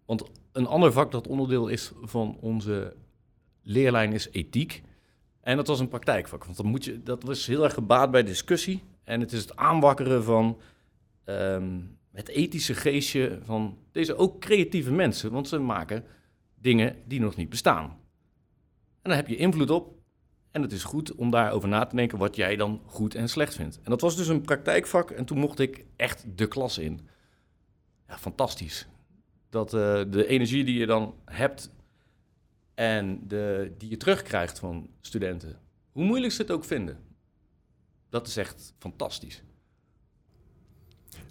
want 0.05 0.23
een 0.53 0.67
ander 0.67 0.93
vak 0.93 1.11
dat 1.11 1.27
onderdeel 1.27 1.69
is 1.69 1.93
van 2.03 2.37
onze 2.41 2.97
leerlijn 3.63 4.13
is 4.13 4.31
ethiek. 4.31 4.83
En 5.41 5.57
dat 5.57 5.67
was 5.67 5.81
een 5.81 5.89
praktijkvak. 5.89 6.45
Want 6.45 6.57
dan 6.57 6.67
moet 6.67 6.85
je, 6.85 7.03
dat 7.03 7.23
was 7.23 7.47
heel 7.47 7.65
erg 7.65 7.75
gebaat 7.75 8.11
bij 8.11 8.23
discussie. 8.23 8.83
En 9.05 9.21
het 9.21 9.33
is 9.33 9.41
het 9.41 9.57
aanwakkeren 9.57 10.25
van 10.25 10.59
ehm, 11.27 11.81
het 12.13 12.29
ethische 12.29 12.75
geestje 12.75 13.39
van 13.43 13.79
deze 13.93 14.17
ook 14.17 14.41
creatieve 14.41 14.93
mensen. 14.93 15.33
Want 15.33 15.49
ze 15.49 15.59
maken 15.59 16.05
dingen 16.55 16.97
die 17.07 17.21
nog 17.21 17.37
niet 17.37 17.49
bestaan. 17.49 17.85
En 19.03 19.13
daar 19.13 19.17
heb 19.17 19.29
je 19.29 19.37
invloed 19.37 19.71
op. 19.71 19.95
En 20.51 20.63
het 20.63 20.73
is 20.73 20.85
goed 20.85 21.15
om 21.15 21.31
daarover 21.31 21.69
na 21.69 21.85
te 21.85 21.97
denken 21.97 22.19
wat 22.19 22.37
jij 22.37 22.57
dan 22.57 22.81
goed 22.87 23.15
en 23.15 23.29
slecht 23.29 23.55
vindt. 23.55 23.81
En 23.83 23.91
dat 23.91 24.01
was 24.01 24.17
dus 24.17 24.29
een 24.29 24.41
praktijkvak 24.41 25.11
en 25.11 25.25
toen 25.25 25.39
mocht 25.39 25.59
ik 25.59 25.85
echt 25.97 26.25
de 26.35 26.49
klas 26.49 26.79
in. 26.79 27.09
Ja, 28.09 28.19
fantastisch. 28.19 28.89
Dat 29.51 29.75
uh, 29.75 30.03
de 30.11 30.27
energie 30.27 30.65
die 30.65 30.79
je 30.79 30.87
dan 30.87 31.15
hebt 31.25 31.71
en 32.75 33.29
de, 33.29 33.75
die 33.79 33.91
je 33.91 33.97
terugkrijgt 33.97 34.59
van 34.59 34.91
studenten, 35.01 35.59
hoe 35.93 36.05
moeilijk 36.05 36.33
ze 36.33 36.43
het 36.43 36.51
ook 36.51 36.65
vinden, 36.65 36.99
dat 38.09 38.27
is 38.27 38.37
echt 38.37 38.75
fantastisch. 38.79 39.43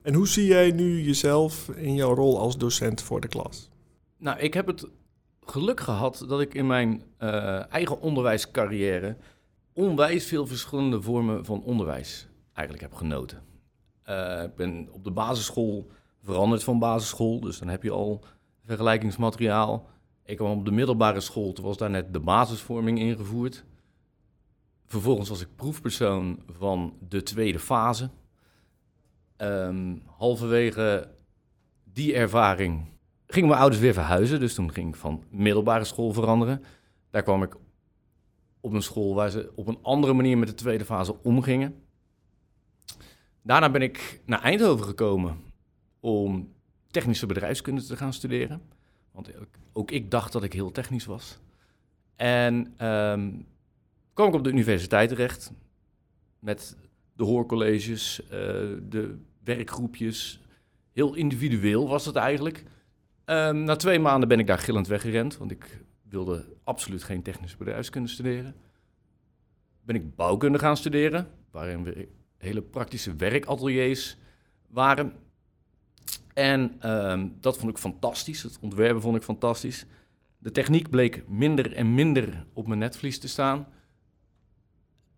En 0.05 0.13
hoe 0.13 0.27
zie 0.27 0.45
jij 0.45 0.71
nu 0.71 1.01
jezelf 1.01 1.69
in 1.69 1.95
jouw 1.95 2.13
rol 2.13 2.39
als 2.39 2.57
docent 2.57 3.01
voor 3.01 3.21
de 3.21 3.27
klas? 3.27 3.69
Nou, 4.17 4.39
ik 4.39 4.53
heb 4.53 4.67
het 4.67 4.87
geluk 5.41 5.79
gehad 5.79 6.25
dat 6.27 6.41
ik 6.41 6.53
in 6.53 6.67
mijn 6.67 7.03
uh, 7.19 7.71
eigen 7.71 8.01
onderwijscarrière 8.01 9.17
onwijs 9.73 10.25
veel 10.25 10.47
verschillende 10.47 11.01
vormen 11.01 11.45
van 11.45 11.63
onderwijs 11.63 12.27
eigenlijk 12.53 12.87
heb 12.87 12.93
genoten. 12.93 13.43
Uh, 14.09 14.43
ik 14.43 14.55
ben 14.55 14.87
op 14.91 15.03
de 15.03 15.11
basisschool 15.11 15.87
veranderd 16.21 16.63
van 16.63 16.79
basisschool, 16.79 17.39
dus 17.39 17.59
dan 17.59 17.67
heb 17.67 17.83
je 17.83 17.91
al 17.91 18.23
vergelijkingsmateriaal. 18.65 19.89
Ik 20.25 20.37
kwam 20.37 20.57
op 20.57 20.65
de 20.65 20.71
middelbare 20.71 21.19
school, 21.19 21.53
toen 21.53 21.65
was 21.65 21.77
daar 21.77 21.89
net 21.89 22.13
de 22.13 22.19
basisvorming 22.19 22.99
ingevoerd. 22.99 23.65
Vervolgens 24.85 25.29
was 25.29 25.41
ik 25.41 25.55
proefpersoon 25.55 26.39
van 26.47 26.93
de 27.07 27.23
tweede 27.23 27.59
fase. 27.59 28.09
Um, 29.37 30.01
halverwege 30.05 31.09
die 31.83 32.13
ervaring 32.13 32.85
gingen 33.27 33.49
mijn 33.49 33.61
ouders 33.61 33.81
weer 33.81 33.93
verhuizen. 33.93 34.39
Dus 34.39 34.53
toen 34.53 34.71
ging 34.71 34.89
ik 34.89 34.95
van 34.95 35.23
middelbare 35.29 35.83
school 35.83 36.13
veranderen. 36.13 36.63
Daar 37.09 37.23
kwam 37.23 37.43
ik 37.43 37.55
op 38.59 38.73
een 38.73 38.81
school 38.81 39.15
waar 39.15 39.29
ze 39.29 39.51
op 39.55 39.67
een 39.67 39.79
andere 39.81 40.13
manier 40.13 40.37
met 40.37 40.47
de 40.47 40.53
tweede 40.53 40.85
fase 40.85 41.23
omgingen. 41.23 41.83
Daarna 43.41 43.69
ben 43.69 43.81
ik 43.81 44.21
naar 44.25 44.41
Eindhoven 44.41 44.85
gekomen 44.85 45.37
om 45.99 46.53
technische 46.87 47.25
bedrijfskunde 47.25 47.83
te 47.83 47.97
gaan 47.97 48.13
studeren. 48.13 48.61
Want 49.11 49.31
ook 49.73 49.91
ik 49.91 50.11
dacht 50.11 50.31
dat 50.31 50.43
ik 50.43 50.53
heel 50.53 50.71
technisch 50.71 51.05
was. 51.05 51.39
En 52.15 52.73
ehm, 52.77 53.31
kwam 54.13 54.27
ik 54.27 54.33
op 54.33 54.43
de 54.43 54.49
universiteit 54.49 55.09
terecht 55.09 55.51
met 56.39 56.77
de 57.15 57.23
hoorcolleges, 57.23 58.21
uh, 58.23 58.29
de 58.89 59.17
werkgroepjes. 59.43 60.39
Heel 60.91 61.13
individueel 61.13 61.87
was 61.87 62.05
het 62.05 62.15
eigenlijk. 62.15 62.63
Um, 63.25 63.63
na 63.63 63.75
twee 63.75 63.99
maanden 63.99 64.29
ben 64.29 64.39
ik 64.39 64.47
daar 64.47 64.59
gillend 64.59 64.87
weggerend, 64.87 65.37
want 65.37 65.51
ik 65.51 65.83
wilde 66.09 66.45
absoluut 66.63 67.03
geen 67.03 67.21
technische 67.21 67.57
bedrijfskunde 67.57 68.09
studeren. 68.09 68.55
Ben 69.81 69.95
ik 69.95 70.15
bouwkunde 70.15 70.59
gaan 70.59 70.77
studeren, 70.77 71.27
waarin 71.51 71.83
we 71.83 72.07
hele 72.37 72.61
praktische 72.61 73.15
werkateliers 73.15 74.17
waren. 74.67 75.13
En 76.33 76.91
um, 76.91 77.35
dat 77.39 77.57
vond 77.57 77.71
ik 77.71 77.77
fantastisch. 77.77 78.43
Het 78.43 78.57
ontwerpen 78.61 79.01
vond 79.01 79.15
ik 79.15 79.23
fantastisch. 79.23 79.85
De 80.37 80.51
techniek 80.51 80.89
bleek 80.89 81.23
minder 81.27 81.73
en 81.73 81.93
minder 81.93 82.45
op 82.53 82.67
mijn 82.67 82.79
netvlies 82.79 83.19
te 83.19 83.27
staan. 83.27 83.67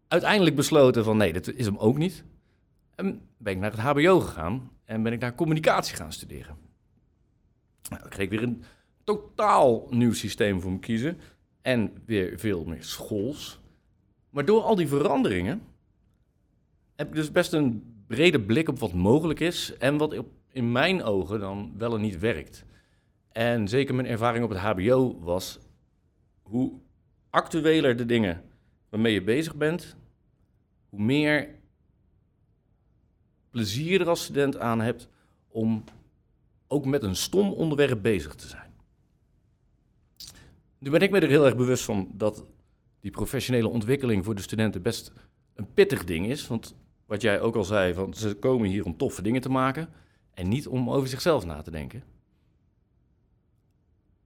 Uiteindelijk 0.08 0.56
besloten 0.56 1.04
van 1.04 1.18
nee, 1.18 1.34
dat 1.34 1.48
is 1.48 1.66
hem 1.66 1.78
ook 1.78 1.98
niet. 1.98 2.24
En 2.96 3.22
ben 3.38 3.54
ik 3.54 3.60
naar 3.60 3.72
het 3.72 3.80
HBO 3.80 4.20
gegaan 4.20 4.72
en 4.86 5.04
ben 5.04 5.14
ik 5.14 5.20
daar 5.20 5.36
communicatie 5.36 5.96
gaan 5.96 6.14
studeren. 6.14 6.58
Nou, 7.90 8.02
dan 8.02 8.10
kreeg 8.10 8.26
ik 8.26 8.40
weer 8.40 8.44
een 8.44 8.64
totaal 9.04 9.88
nieuw 9.90 10.14
systeem 10.14 10.62
voor 10.62 10.72
me 10.72 10.80
kiezen. 10.80 11.20
En 11.62 11.94
weer 12.06 12.40
veel 12.40 12.64
meer 12.64 12.84
schools. 12.84 13.60
Maar 14.30 14.46
door 14.46 14.62
al 14.62 14.76
die 14.76 14.88
veranderingen 14.88 15.62
heb 16.96 17.08
ik 17.08 17.16
dus 17.16 17.32
best 17.32 17.54
een 17.54 17.96
brede 18.08 18.42
blik 18.42 18.70
op 18.70 18.80
wat 18.80 18.94
mogelijk 18.94 19.40
is 19.40 19.78
en 19.78 19.98
wat 19.98 20.24
in 20.52 20.72
mijn 20.72 21.04
ogen 21.04 21.40
dan 21.40 21.74
wel 21.78 21.96
en 21.96 22.02
niet 22.02 22.20
werkt. 22.20 22.66
En 23.32 23.68
zeker 23.68 23.96
mijn 23.96 24.08
ervaring 24.08 24.44
op 24.44 24.50
het 24.50 24.60
HBO 24.60 25.20
was 25.20 25.60
hoe 26.42 26.72
actueler 27.30 27.98
de 27.98 28.06
dingen 28.06 28.44
waarmee 28.90 29.14
je 29.14 29.24
bezig 29.24 29.56
bent, 29.56 29.96
hoe 30.90 31.02
meer 31.02 31.56
plezier 33.50 34.02
er 34.02 34.10
als 34.10 34.24
student 34.24 34.58
aan 34.58 34.82
hebt 34.82 35.08
om 35.48 35.84
ook 36.68 36.86
met 36.86 37.04
een 37.04 37.16
stom 37.16 37.52
onderwerp 37.52 38.02
bezig 38.02 38.36
te 38.36 38.48
zijn. 38.48 38.74
Nu 40.78 40.90
ben 40.90 41.02
ik 41.02 41.12
me 41.12 41.20
er 41.20 41.30
heel 41.30 41.46
erg 41.46 41.56
bewust 41.56 41.84
van 41.84 42.12
dat 42.14 42.46
die 43.00 43.12
professionele 43.12 43.68
ontwikkeling 43.68 44.26
voor 44.26 44.36
de 44.36 44.42
studenten 44.42 44.82
best 44.82 45.12
een 45.54 45.74
pittig 45.74 46.04
ding 46.04 46.28
is. 46.28 46.48
Want 46.48 46.76
wat 47.06 47.22
jij 47.22 47.42
ook 47.42 47.56
al 47.56 47.64
zei, 47.64 47.94
van 47.94 48.14
ze 48.14 48.36
komen 48.36 48.70
hier 48.70 48.86
om 48.86 48.98
toffe 48.98 49.22
dingen 49.22 49.42
te 49.42 49.50
maken 49.50 49.90
en 50.34 50.48
niet 50.48 50.68
om 50.68 50.90
over 50.90 51.08
zichzelf 51.08 51.46
na 51.46 51.62
te 51.62 51.72
denken. 51.72 52.04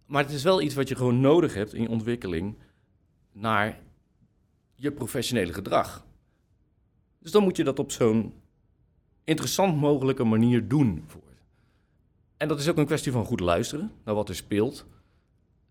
Maar 0.06 0.24
het 0.24 0.32
is 0.32 0.44
wel 0.44 0.62
iets 0.62 0.76
wat 0.76 0.88
je 0.88 0.96
gewoon 0.96 1.20
nodig 1.20 1.54
hebt 1.54 1.74
in 1.74 1.82
je 1.82 1.90
ontwikkeling 1.90 2.58
naar 3.32 3.80
je 4.82 4.92
professionele 4.92 5.54
gedrag. 5.54 6.06
Dus 7.20 7.32
dan 7.32 7.44
moet 7.44 7.58
je 7.58 7.64
dat 7.64 7.80
op 7.80 7.92
zo'n 7.92 8.34
interessant 9.24 9.76
mogelijke 9.76 10.24
manier 10.24 10.68
doen. 10.68 11.06
En 12.38 12.48
dat 12.48 12.60
is 12.60 12.70
ook 12.70 12.78
een 12.78 12.86
kwestie 12.86 13.12
van 13.12 13.26
goed 13.26 13.40
luisteren 13.40 13.92
naar 14.04 14.16
wat 14.16 14.30
er 14.30 14.36
speelt. 14.36 14.86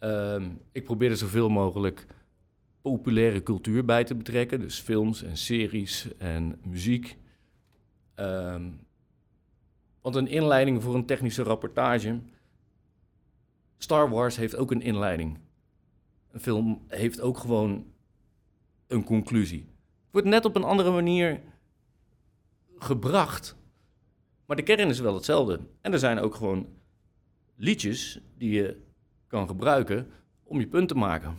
Um, 0.00 0.60
ik 0.72 0.84
probeer 0.84 1.10
er 1.10 1.16
zoveel 1.16 1.48
mogelijk 1.48 2.06
populaire 2.80 3.42
cultuur 3.42 3.84
bij 3.84 4.04
te 4.04 4.14
betrekken. 4.14 4.60
Dus 4.60 4.78
films 4.78 5.22
en 5.22 5.36
series 5.36 6.08
en 6.18 6.60
muziek. 6.64 7.16
Um, 8.16 8.80
want 10.00 10.14
een 10.14 10.28
inleiding 10.28 10.82
voor 10.82 10.94
een 10.94 11.06
technische 11.06 11.42
rapportage. 11.42 12.20
Star 13.78 14.10
Wars 14.10 14.36
heeft 14.36 14.56
ook 14.56 14.70
een 14.70 14.82
inleiding. 14.82 15.38
Een 16.30 16.40
film 16.40 16.82
heeft 16.86 17.20
ook 17.20 17.38
gewoon 17.38 17.89
een 18.90 19.04
conclusie. 19.04 19.58
Het 19.58 20.12
wordt 20.12 20.28
net 20.28 20.44
op 20.44 20.56
een 20.56 20.64
andere 20.64 20.90
manier 20.90 21.40
gebracht. 22.78 23.56
Maar 24.46 24.56
de 24.56 24.62
kern 24.62 24.88
is 24.88 25.00
wel 25.00 25.14
hetzelfde. 25.14 25.60
En 25.80 25.92
er 25.92 25.98
zijn 25.98 26.18
ook 26.18 26.34
gewoon 26.34 26.68
liedjes 27.56 28.20
die 28.36 28.50
je 28.50 28.76
kan 29.26 29.46
gebruiken 29.46 30.10
om 30.42 30.60
je 30.60 30.66
punt 30.66 30.88
te 30.88 30.94
maken. 30.94 31.36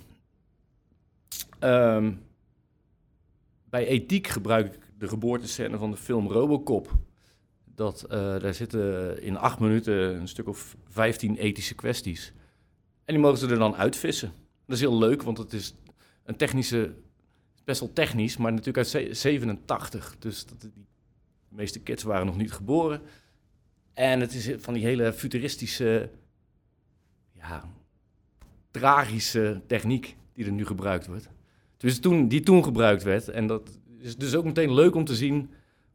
Um, 1.60 2.22
bij 3.70 3.88
ethiek 3.88 4.27
gebruik 4.27 4.74
ik 4.74 4.79
de 4.98 5.08
geboortescène 5.08 5.77
van 5.77 5.91
de 5.91 5.98
film 5.98 6.27
Robocop. 6.27 6.98
Dat, 7.65 8.03
uh, 8.03 8.10
daar 8.12 8.53
zitten 8.53 9.22
in 9.22 9.38
acht 9.38 9.60
minuten 9.60 10.20
een 10.20 10.27
stuk 10.27 10.48
of 10.48 10.75
vijftien 10.88 11.38
ethische 11.38 11.75
kwesties. 11.75 12.34
En 13.05 13.13
die 13.13 13.24
mogen 13.24 13.38
ze 13.38 13.48
er 13.48 13.58
dan 13.58 13.75
uitvissen. 13.75 14.31
Dat 14.65 14.75
is 14.75 14.81
heel 14.81 14.98
leuk, 14.98 15.22
want 15.22 15.38
het 15.38 15.53
is 15.53 15.74
een 16.24 16.36
technische, 16.36 16.93
best 17.63 17.80
wel 17.80 17.94
technisch, 17.94 18.38
maar 18.38 18.53
natuurlijk 18.53 18.94
uit 18.94 19.18
87. 19.18 20.15
Dus 20.20 20.46
dat, 20.46 20.62
die 20.62 20.72
meeste 21.50 21.80
kids 21.80 22.03
waren 22.03 22.25
nog 22.25 22.38
niet 22.38 22.51
geboren. 22.51 23.01
En 23.94 24.20
het 24.20 24.34
is 24.34 24.51
van 24.58 24.74
die 24.74 24.84
hele 24.84 25.13
futuristische, 25.13 26.10
ja, 27.32 27.63
tragische 28.72 29.62
techniek 29.68 30.15
die 30.34 30.46
er 30.46 30.51
nu 30.51 30.65
gebruikt 30.65 31.08
wordt. 31.08 31.30
Dus 31.77 32.00
toen, 32.00 32.27
die 32.27 32.41
toen 32.41 32.63
gebruikt 32.63 33.03
werd. 33.03 33.30
En 33.30 33.48
dat 33.48 33.70
is 33.98 34.18
dus 34.18 34.36
ook 34.36 34.46
meteen 34.46 34.74
leuk 34.74 34.96
om 34.96 35.06
te 35.06 35.15
zien 35.15 35.50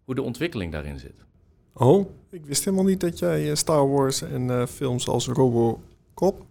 hoe 0.05 0.15
de 0.15 0.23
ontwikkeling 0.23 0.73
daarin 0.73 0.99
zit. 0.99 1.25
Oh, 1.73 2.11
ik 2.31 2.47
wist 2.47 2.65
helemaal 2.65 2.87
niet 2.87 3.01
dat 3.01 3.19
jij 3.19 3.51
eh, 3.51 3.55
Star 3.55 3.89
Wars 3.89 4.23
en 4.23 4.49
uh, 4.49 4.67
films 4.67 5.09
als 5.09 5.29
Robocop 5.29 6.47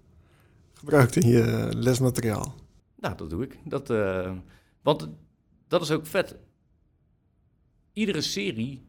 gebruikt 0.74 1.15
in 1.15 1.29
je 1.29 1.72
lesmateriaal. 1.75 2.55
Nou, 2.95 3.17
dat 3.17 3.29
doe 3.29 3.43
ik. 3.43 3.57
Dat, 3.63 3.89
uh, 3.89 4.31
want 4.86 5.10
dat 5.68 5.82
is 5.82 5.92
ook 5.92 6.06
vet. 6.06 6.38
Iedere 7.94 8.22
serie 8.22 8.86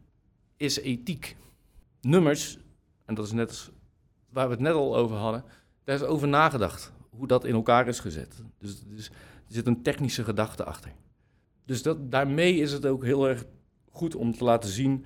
is 0.57 0.79
ethiek. 0.79 1.37
Nummers, 2.01 2.57
en 3.05 3.15
dat 3.15 3.25
is 3.25 3.31
net 3.31 3.71
waar 4.29 4.47
we 4.47 4.53
het 4.53 4.61
net 4.61 4.73
al 4.73 4.95
over 4.95 5.17
hadden, 5.17 5.43
daar 5.83 5.95
is 5.95 6.01
over 6.01 6.27
nagedacht 6.27 6.93
hoe 7.09 7.27
dat 7.27 7.45
in 7.45 7.53
elkaar 7.53 7.87
is 7.87 7.99
gezet. 7.99 8.43
Dus, 8.59 8.83
er 8.89 9.53
zit 9.53 9.67
een 9.67 9.83
technische 9.83 10.23
gedachte 10.23 10.63
achter. 10.63 10.91
Dus 11.65 11.81
dat, 11.81 12.11
daarmee 12.11 12.55
is 12.55 12.71
het 12.71 12.85
ook 12.85 13.03
heel 13.03 13.27
erg 13.27 13.45
goed 13.89 14.15
om 14.15 14.37
te 14.37 14.43
laten 14.43 14.69
zien: 14.69 15.05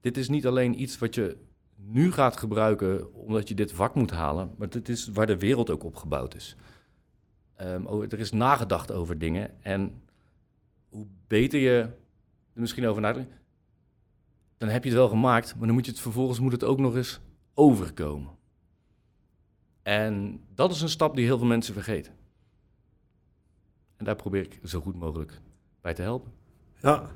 dit 0.00 0.16
is 0.16 0.28
niet 0.28 0.46
alleen 0.46 0.80
iets 0.80 0.98
wat 0.98 1.14
je 1.14 1.36
nu 1.76 2.12
gaat 2.12 2.36
gebruiken 2.36 3.14
omdat 3.14 3.48
je 3.48 3.54
dit 3.54 3.72
vak 3.72 3.94
moet 3.94 4.10
halen, 4.10 4.54
maar 4.58 4.68
dit 4.68 4.88
is 4.88 5.08
waar 5.08 5.26
de 5.26 5.38
wereld 5.38 5.70
ook 5.70 5.84
op 5.84 5.96
gebouwd 5.96 6.34
is. 6.34 6.56
Um, 7.60 7.86
er 7.86 8.18
is 8.18 8.32
nagedacht 8.32 8.92
over 8.92 9.18
dingen 9.18 9.62
en 9.62 10.02
beter 11.30 11.60
je 11.60 11.78
er 12.54 12.60
misschien 12.60 12.86
over 12.86 13.02
nadenkt, 13.02 13.32
dan 14.58 14.68
heb 14.68 14.82
je 14.82 14.90
het 14.90 14.98
wel 14.98 15.08
gemaakt, 15.08 15.56
maar 15.56 15.66
dan 15.66 15.74
moet 15.74 15.84
je 15.84 15.90
het 15.90 16.00
vervolgens 16.00 16.40
moet 16.40 16.52
het 16.52 16.64
ook 16.64 16.78
nog 16.78 16.96
eens 16.96 17.20
overkomen. 17.54 18.30
En 19.82 20.40
dat 20.54 20.70
is 20.70 20.80
een 20.80 20.88
stap 20.88 21.14
die 21.14 21.24
heel 21.24 21.38
veel 21.38 21.46
mensen 21.46 21.74
vergeten. 21.74 22.12
En 23.96 24.04
daar 24.04 24.16
probeer 24.16 24.42
ik 24.42 24.60
zo 24.64 24.80
goed 24.80 24.96
mogelijk 24.96 25.40
bij 25.80 25.94
te 25.94 26.02
helpen. 26.02 26.32
Ja. 26.80 27.10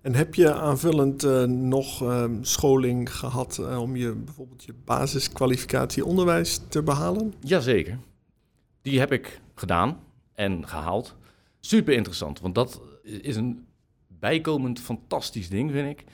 En 0.00 0.14
heb 0.14 0.34
je 0.34 0.54
aanvullend 0.54 1.24
uh, 1.24 1.44
nog 1.44 2.02
uh, 2.02 2.24
scholing 2.40 3.14
gehad 3.16 3.58
uh, 3.60 3.80
om 3.80 3.96
je 3.96 4.14
bijvoorbeeld 4.14 4.64
je 4.64 4.74
basiskwalificatie 4.84 6.04
onderwijs 6.04 6.60
te 6.68 6.82
behalen? 6.82 7.34
Jazeker. 7.40 7.98
Die 8.82 8.98
heb 8.98 9.12
ik 9.12 9.40
gedaan 9.54 10.00
en 10.34 10.68
gehaald. 10.68 11.16
Super 11.60 11.94
interessant, 11.94 12.40
want 12.40 12.54
dat 12.54 12.80
is 13.08 13.36
een 13.36 13.66
bijkomend 14.06 14.80
fantastisch 14.80 15.48
ding, 15.48 15.70
vind 15.70 15.98
ik. 15.98 16.04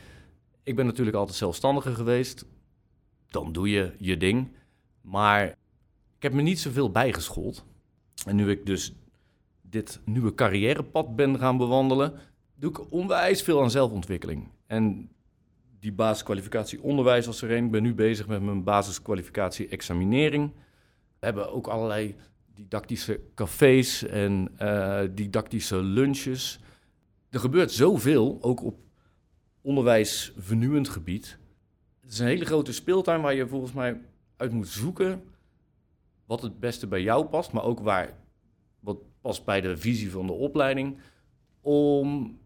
Ik 0.63 0.77
ben 0.77 0.87
natuurlijk 0.87 1.17
altijd 1.17 1.37
zelfstandiger 1.37 1.95
geweest. 1.95 2.45
Dan 3.29 3.53
doe 3.53 3.71
je 3.71 3.93
je 3.99 4.17
ding. 4.17 4.49
Maar 5.01 5.49
ik 6.17 6.23
heb 6.23 6.33
me 6.33 6.43
niet 6.43 6.61
zoveel 6.61 6.91
bijgeschoold. 6.91 7.65
En 8.27 8.37
nu 8.37 8.51
ik 8.51 8.67
dus 8.67 8.93
dit 9.63 10.01
nieuwe 10.05 10.35
carrièrepad 10.35 11.17
ben 11.17 11.39
gaan 11.39 11.57
bewandelen, 11.57 12.13
doe 12.55 12.71
ik 12.71 12.93
onwijs 12.93 13.43
veel 13.43 13.63
aan 13.63 13.71
zelfontwikkeling. 13.71 14.49
En 14.67 15.09
die 15.81 15.93
basiskwalificatie 15.93 16.83
onderwijs 16.83 17.27
was 17.27 17.43
er 17.43 17.51
een. 17.51 17.65
Ik 17.65 17.71
ben 17.71 17.83
nu 17.83 17.95
bezig 17.95 18.27
met 18.27 18.43
mijn 18.43 18.65
basiskwalificatie 18.65 19.69
examinering. 19.69 20.51
We 21.19 21.27
hebben 21.27 21.53
ook 21.53 21.67
allerlei 21.67 22.15
didactische 22.55 23.21
cafés 23.35 24.03
en 24.07 24.49
uh, 24.63 25.01
didactische 25.11 25.83
lunches. 25.83 26.61
Er 27.35 27.41
gebeurt 27.41 27.73
zoveel, 27.73 28.39
ook 28.41 28.65
op 28.65 28.79
onderwijsvernieuwend 29.61 30.89
gebied. 30.89 31.39
Het 32.01 32.13
is 32.13 32.19
een 32.19 32.27
hele 32.27 32.45
grote 32.45 32.73
speeltuin 32.73 33.21
waar 33.21 33.35
je 33.35 33.49
volgens 33.49 33.73
mij 33.73 34.01
uit 34.37 34.53
moet 34.53 34.69
zoeken 34.69 35.23
wat 36.27 36.43
het 36.43 36.61
beste 36.61 36.87
bij 36.87 37.03
jou 37.03 37.25
past, 37.25 37.53
maar 37.53 37.65
ook 37.65 37.81
waar 37.81 38.17
wat 38.81 38.99
past 39.21 39.45
bij 39.45 39.61
de 39.61 39.77
visie 39.77 40.11
van 40.11 40.27
de 40.27 40.33
opleiding, 40.33 40.99
om 41.61 42.39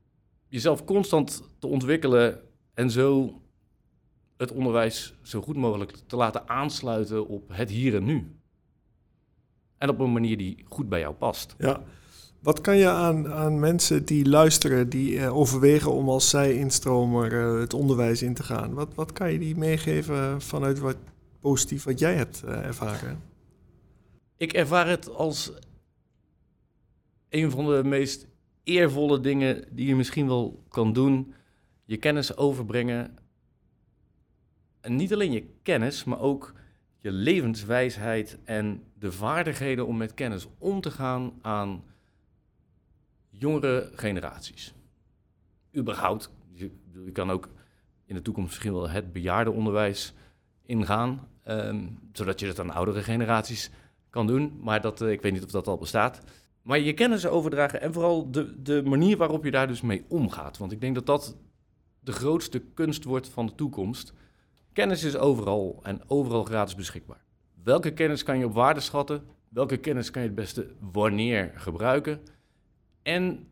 jezelf 0.47 0.85
constant 0.85 1.43
te 1.59 1.67
ontwikkelen 1.67 2.41
en 2.75 2.91
zo 2.91 3.41
het 4.37 4.53
onderwijs 4.53 5.15
zo 5.23 5.43
goed 5.43 5.57
mogelijk 5.57 5.93
te 6.07 6.17
laten 6.17 6.49
aansluiten 6.49 7.27
op 7.27 7.49
het 7.49 7.71
hier 7.71 7.95
en 7.95 8.05
nu. 8.05 8.37
En 9.79 9.89
op 9.89 9.99
een 9.99 10.13
manier 10.13 10.37
die 10.37 10.65
goed 10.69 10.89
bij 10.89 11.01
jou 11.01 11.15
past. 11.15 11.55
Ja. 11.59 11.83
Wat 12.41 12.61
kan 12.61 12.77
je 12.77 12.89
aan, 12.89 13.33
aan 13.33 13.59
mensen 13.59 14.05
die 14.05 14.29
luisteren, 14.29 14.89
die 14.89 15.19
eh, 15.19 15.37
overwegen 15.37 15.93
om 15.93 16.09
als 16.09 16.29
zij-instromer 16.29 17.33
uh, 17.33 17.61
het 17.61 17.75
onderwijs 17.75 18.23
in 18.23 18.35
te 18.35 18.43
gaan, 18.43 18.75
wat, 18.75 18.95
wat 18.95 19.13
kan 19.13 19.33
je 19.33 19.39
die 19.39 19.57
meegeven 19.57 20.43
vanuit 20.43 20.79
wat 20.79 20.97
positief 21.41 21.85
wat 21.85 21.99
jij 21.99 22.15
hebt 22.15 22.43
uh, 22.45 22.67
ervaren? 22.67 23.23
Ik 24.37 24.53
ervaar 24.53 24.89
het 24.89 25.15
als 25.15 25.53
een 27.29 27.51
van 27.51 27.67
de 27.67 27.83
meest 27.85 28.27
eervolle 28.65 29.21
dingen 29.21 29.65
die 29.71 29.87
je 29.87 29.97
misschien 29.97 30.27
wel 30.27 30.65
kan 30.69 30.93
doen. 30.93 31.35
Je 31.85 31.97
kennis 31.97 32.37
overbrengen. 32.37 33.17
En 34.81 34.97
niet 34.97 35.13
alleen 35.13 35.33
je 35.33 35.47
kennis, 35.63 36.05
maar 36.05 36.21
ook 36.21 36.55
je 36.99 37.13
levenswijsheid 37.13 38.39
en 38.45 38.83
de 38.99 39.13
vaardigheden 39.13 39.87
om 39.87 39.97
met 39.97 40.15
kennis 40.15 40.47
om 40.59 40.81
te 40.81 40.91
gaan 40.91 41.33
aan 41.43 41.83
jongere 43.39 43.91
generaties. 43.95 44.75
Überhaupt, 45.77 46.31
je, 46.53 46.71
je 47.05 47.13
kan 47.13 47.31
ook 47.31 47.49
in 48.05 48.15
de 48.15 48.23
toekomst 48.23 48.49
misschien 48.49 48.73
wel 48.73 48.89
het 48.89 49.13
bejaardenonderwijs 49.13 50.15
ingaan, 50.63 51.29
um, 51.49 51.99
zodat 52.13 52.41
je 52.41 52.47
het 52.47 52.61
aan 52.61 52.71
oudere 52.71 53.03
generaties 53.03 53.71
kan 54.11 54.27
doen. 54.27 54.59
Maar 54.61 54.81
dat, 54.81 55.01
uh, 55.01 55.11
ik 55.11 55.23
weet 55.23 55.33
niet 55.33 55.45
of 55.45 55.51
dat 55.51 55.67
al 55.67 55.79
bestaat. 55.79 56.21
Maar 56.63 56.79
je 56.79 56.93
kennis 56.93 57.27
overdragen 57.27 57.81
en 57.81 57.93
vooral 57.93 58.31
de, 58.31 58.63
de 58.63 58.83
manier 58.83 59.17
waarop 59.17 59.45
je 59.45 59.51
daar 59.51 59.67
dus 59.67 59.81
mee 59.81 60.05
omgaat. 60.09 60.59
Want 60.59 60.73
ik 60.73 60.81
denk 60.81 60.95
dat 60.95 61.07
dat 61.07 61.37
de 62.01 62.13
grootste 62.13 62.63
kunst 62.75 63.05
wordt 63.05 63.29
van 63.29 63.47
de 63.47 63.55
toekomst. 63.55 64.13
Kennis 64.73 65.05
is 65.05 65.17
overal 65.17 65.81
en 65.83 66.01
overal 66.07 66.45
gratis 66.45 66.75
beschikbaar. 66.75 67.25
Welke 67.63 67.93
kennis 67.93 68.23
kan 68.23 68.39
je 68.39 68.45
op 68.45 68.53
waarde 68.53 68.81
schatten? 68.81 69.23
Welke 69.49 69.77
kennis 69.77 70.11
kan 70.11 70.23
je 70.23 70.29
het 70.29 70.37
beste 70.37 70.71
wanneer 70.93 71.53
gebruiken? 71.55 72.21
En 73.09 73.49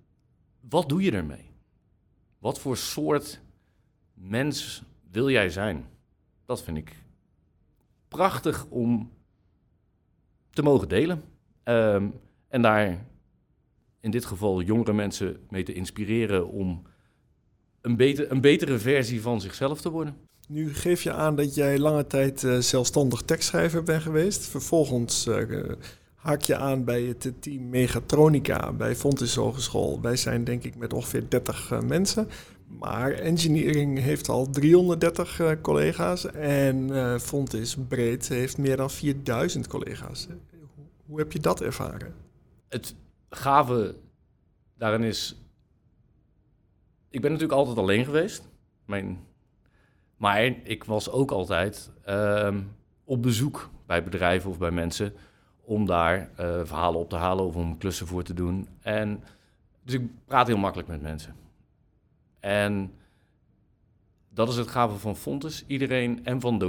wat 0.61 0.89
doe 0.89 1.03
je 1.03 1.11
ermee? 1.11 1.51
Wat 2.39 2.59
voor 2.59 2.77
soort 2.77 3.41
mens 4.15 4.83
wil 5.11 5.31
jij 5.31 5.51
zijn? 5.51 5.87
Dat 6.47 6.63
vind 6.63 6.77
ik 6.77 6.97
prachtig 8.09 8.67
om 8.69 9.13
te 10.51 10.63
mogen 10.63 10.89
delen. 10.89 11.23
Um, 11.65 12.13
en 12.49 12.63
daar 12.63 13.07
in 14.01 14.11
dit 14.11 14.25
geval 14.25 14.63
jongere 14.63 14.93
mensen 14.93 15.47
mee 15.49 15.63
te 15.63 15.73
inspireren 15.73 16.49
om 16.49 16.83
een, 17.81 17.97
beter, 17.97 18.31
een 18.31 18.41
betere 18.41 18.79
versie 18.79 19.23
van 19.23 19.41
zichzelf 19.41 19.81
te 19.81 19.91
worden. 19.91 20.17
Nu 20.49 20.75
geef 20.75 21.03
je 21.03 21.13
aan 21.13 21.37
dat 21.37 21.55
jij 21.55 21.79
lange 21.79 22.07
tijd 22.07 22.43
uh, 22.43 22.59
zelfstandig 22.59 23.23
tekstschrijver 23.23 23.83
bent 23.83 24.03
geweest. 24.03 24.47
Vervolgens 24.47 25.27
uh, 25.27 25.73
haak 26.27 26.43
je 26.43 26.57
aan 26.57 26.85
bij 26.85 27.03
het 27.03 27.33
team 27.41 27.69
Megatronica 27.69 28.73
bij 28.73 28.97
Fontis 28.97 29.35
Hogeschool. 29.35 30.01
Wij 30.01 30.17
zijn 30.17 30.45
denk 30.45 30.65
ik 30.65 30.77
met 30.77 30.93
ongeveer 30.93 31.29
30 31.29 31.71
uh, 31.71 31.81
mensen. 31.81 32.29
Maar 32.67 33.13
engineering 33.13 33.99
heeft 33.99 34.29
al 34.29 34.51
330 34.51 35.61
collega's 35.61 36.31
en 36.31 36.91
Fontis 37.21 37.77
breed 37.89 38.29
heeft 38.29 38.59
meer 38.59 38.77
dan 38.77 38.91
4000 38.91 39.67
collega's. 39.67 40.27
Hoe 41.07 41.19
heb 41.19 41.33
je 41.33 41.41
dat 41.41 41.61
ervaren? 41.61 42.15
het 42.69 42.95
gave 43.31 43.95
daarin 44.77 45.03
is. 45.03 45.37
Ik 47.09 47.21
ben 47.21 47.31
natuurlijk 47.31 47.59
altijd 47.59 47.79
alleen 47.79 48.05
geweest. 48.05 48.49
Mijn, 48.85 49.27
maar 50.17 50.45
ik 50.45 50.85
was 50.85 51.11
ook 51.11 51.31
altijd 51.31 51.91
uh, 52.09 52.57
op 53.05 53.23
bezoek 53.23 53.71
bij 53.87 54.03
bedrijven 54.05 54.51
of 54.51 54.59
bij 54.59 54.71
mensen. 54.71 55.13
Om 55.67 55.87
daar 55.87 56.19
uh, 56.19 56.61
verhalen 56.65 57.01
op 57.01 57.09
te 57.09 57.17
halen 57.17 57.45
of 57.45 57.57
om 57.57 57.79
klussen 57.79 58.07
voor 58.07 58.23
te 58.23 58.35
doen. 58.35 58.69
En, 58.81 59.25
dus 59.83 59.95
ik 59.95 60.11
praat 60.25 60.47
heel 60.47 60.57
makkelijk 60.57 60.89
met 60.89 61.03
mensen. 61.03 61.37
En 62.41 62.93
dat 64.29 64.49
is 64.49 64.57
het 64.57 64.69
gave 64.69 64.97
van 64.97 65.17
Fontes. 65.17 65.65
Iedereen 65.67 66.25
en 66.25 66.41
van 66.41 66.63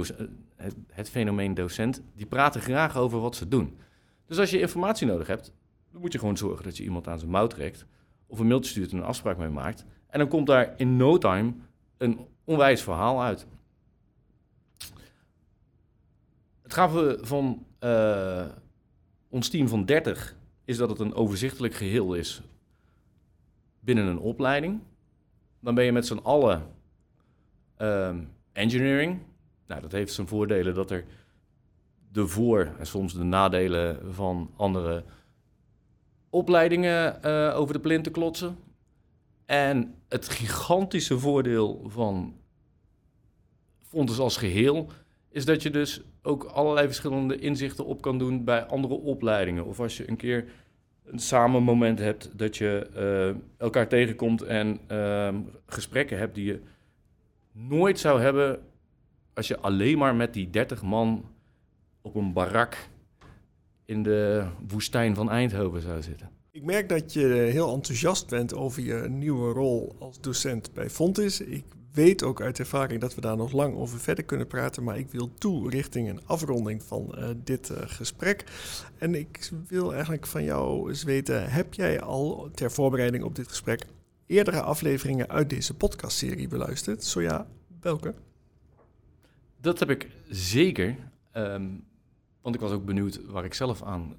het, 0.56 0.74
het 0.88 1.10
fenomeen 1.10 1.54
docent, 1.54 2.02
die 2.14 2.26
praten 2.26 2.60
graag 2.60 2.96
over 2.96 3.20
wat 3.20 3.36
ze 3.36 3.48
doen. 3.48 3.78
Dus 4.26 4.38
als 4.38 4.50
je 4.50 4.60
informatie 4.60 5.06
nodig 5.06 5.26
hebt, 5.26 5.52
dan 5.92 6.00
moet 6.00 6.12
je 6.12 6.18
gewoon 6.18 6.36
zorgen 6.36 6.64
dat 6.64 6.76
je 6.76 6.82
iemand 6.82 7.08
aan 7.08 7.18
zijn 7.18 7.30
mouw 7.30 7.46
trekt. 7.46 7.86
Of 8.26 8.38
een 8.38 8.46
mailtje 8.46 8.70
stuurt 8.70 8.92
en 8.92 8.98
een 8.98 9.04
afspraak 9.04 9.36
mee 9.36 9.48
maakt. 9.48 9.84
En 10.06 10.18
dan 10.18 10.28
komt 10.28 10.46
daar 10.46 10.74
in 10.76 10.96
no 10.96 11.18
time 11.18 11.52
een 11.96 12.26
onwijs 12.44 12.82
verhaal 12.82 13.22
uit. 13.22 13.46
Het 16.62 16.72
gave 16.72 17.18
van 17.20 17.66
uh, 17.84 18.46
ons 19.28 19.48
team 19.48 19.68
van 19.68 19.84
30 19.84 20.36
is 20.64 20.76
dat 20.76 20.88
het 20.88 20.98
een 20.98 21.14
overzichtelijk 21.14 21.74
geheel 21.74 22.14
is 22.14 22.42
binnen 23.80 24.06
een 24.06 24.18
opleiding. 24.18 24.80
Dan 25.60 25.74
ben 25.74 25.84
je 25.84 25.92
met 25.92 26.06
z'n 26.06 26.20
allen 26.22 26.66
uh, 27.78 28.16
engineering. 28.52 29.18
Nou, 29.66 29.80
dat 29.80 29.92
heeft 29.92 30.12
zijn 30.12 30.26
voordelen 30.26 30.74
dat 30.74 30.90
er 30.90 31.04
de 32.12 32.26
voor- 32.26 32.74
en 32.78 32.86
soms 32.86 33.12
de 33.12 33.22
nadelen 33.22 34.14
van 34.14 34.50
andere 34.56 35.04
opleidingen 36.30 37.18
uh, 37.24 37.56
over 37.56 37.74
de 37.74 37.80
plint 37.80 38.04
te 38.04 38.10
klotsen. 38.10 38.56
En 39.46 39.94
het 40.08 40.28
gigantische 40.28 41.18
voordeel 41.18 41.84
van 41.86 42.36
Fontes 43.82 44.18
als 44.18 44.36
geheel 44.36 44.90
is 45.30 45.44
dat 45.44 45.62
je 45.62 45.70
dus 45.70 46.02
ook 46.22 46.44
allerlei 46.44 46.86
verschillende 46.86 47.38
inzichten 47.38 47.86
op 47.86 48.02
kan 48.02 48.18
doen 48.18 48.44
bij 48.44 48.64
andere 48.64 48.94
opleidingen. 48.94 49.64
Of 49.64 49.80
als 49.80 49.96
je 49.96 50.08
een 50.08 50.16
keer 50.16 50.44
een 51.04 51.18
samen 51.18 51.62
moment 51.62 51.98
hebt 51.98 52.38
dat 52.38 52.56
je 52.56 52.86
uh, 52.96 53.42
elkaar 53.56 53.88
tegenkomt 53.88 54.42
en 54.42 54.80
uh, 54.92 55.34
gesprekken 55.66 56.18
hebt 56.18 56.34
die 56.34 56.44
je 56.44 56.60
nooit 57.52 57.98
zou 57.98 58.20
hebben 58.20 58.60
als 59.34 59.48
je 59.48 59.58
alleen 59.58 59.98
maar 59.98 60.14
met 60.14 60.34
die 60.34 60.50
30 60.50 60.82
man 60.82 61.24
op 62.02 62.14
een 62.14 62.32
barak 62.32 62.88
in 63.84 64.02
de 64.02 64.46
woestijn 64.68 65.14
van 65.14 65.30
Eindhoven 65.30 65.82
zou 65.82 66.02
zitten. 66.02 66.30
Ik 66.50 66.64
merk 66.64 66.88
dat 66.88 67.12
je 67.12 67.26
heel 67.26 67.74
enthousiast 67.74 68.28
bent 68.28 68.54
over 68.54 68.82
je 68.82 69.08
nieuwe 69.08 69.52
rol 69.52 69.96
als 69.98 70.20
docent 70.20 70.74
bij 70.74 70.90
Fontis. 70.90 71.40
Ik 71.40 71.64
weet 71.98 72.22
ook 72.22 72.40
uit 72.40 72.58
ervaring 72.58 73.00
dat 73.00 73.14
we 73.14 73.20
daar 73.20 73.36
nog 73.36 73.52
lang 73.52 73.76
over 73.76 73.98
verder 73.98 74.24
kunnen 74.24 74.46
praten, 74.46 74.84
maar 74.84 74.98
ik 74.98 75.10
wil 75.10 75.34
toe 75.34 75.70
richting 75.70 76.08
een 76.08 76.26
afronding 76.26 76.82
van 76.82 77.14
uh, 77.18 77.28
dit 77.36 77.70
uh, 77.70 77.76
gesprek. 77.80 78.44
En 78.98 79.14
ik 79.14 79.50
wil 79.66 79.92
eigenlijk 79.92 80.26
van 80.26 80.44
jou 80.44 80.88
eens 80.88 81.02
weten, 81.02 81.50
heb 81.50 81.74
jij 81.74 82.00
al 82.00 82.50
ter 82.54 82.70
voorbereiding 82.70 83.24
op 83.24 83.34
dit 83.34 83.48
gesprek 83.48 83.86
eerdere 84.26 84.60
afleveringen 84.60 85.28
uit 85.28 85.50
deze 85.50 85.74
podcastserie 85.74 86.48
beluisterd? 86.48 87.04
Zo 87.04 87.20
ja, 87.20 87.46
welke? 87.80 88.14
Dat 89.60 89.78
heb 89.78 89.90
ik 89.90 90.08
zeker. 90.28 90.96
Um, 91.32 91.84
want 92.42 92.54
ik 92.54 92.60
was 92.60 92.70
ook 92.70 92.84
benieuwd 92.84 93.20
waar 93.26 93.44
ik 93.44 93.54
zelf 93.54 93.82
aan 93.82 94.16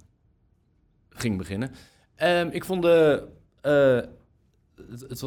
ging 1.10 1.38
beginnen. 1.38 1.72
Um, 2.24 2.50
ik 2.50 2.65
vond 2.65 2.82
de. 2.82 3.28
Uh, 3.63 4.18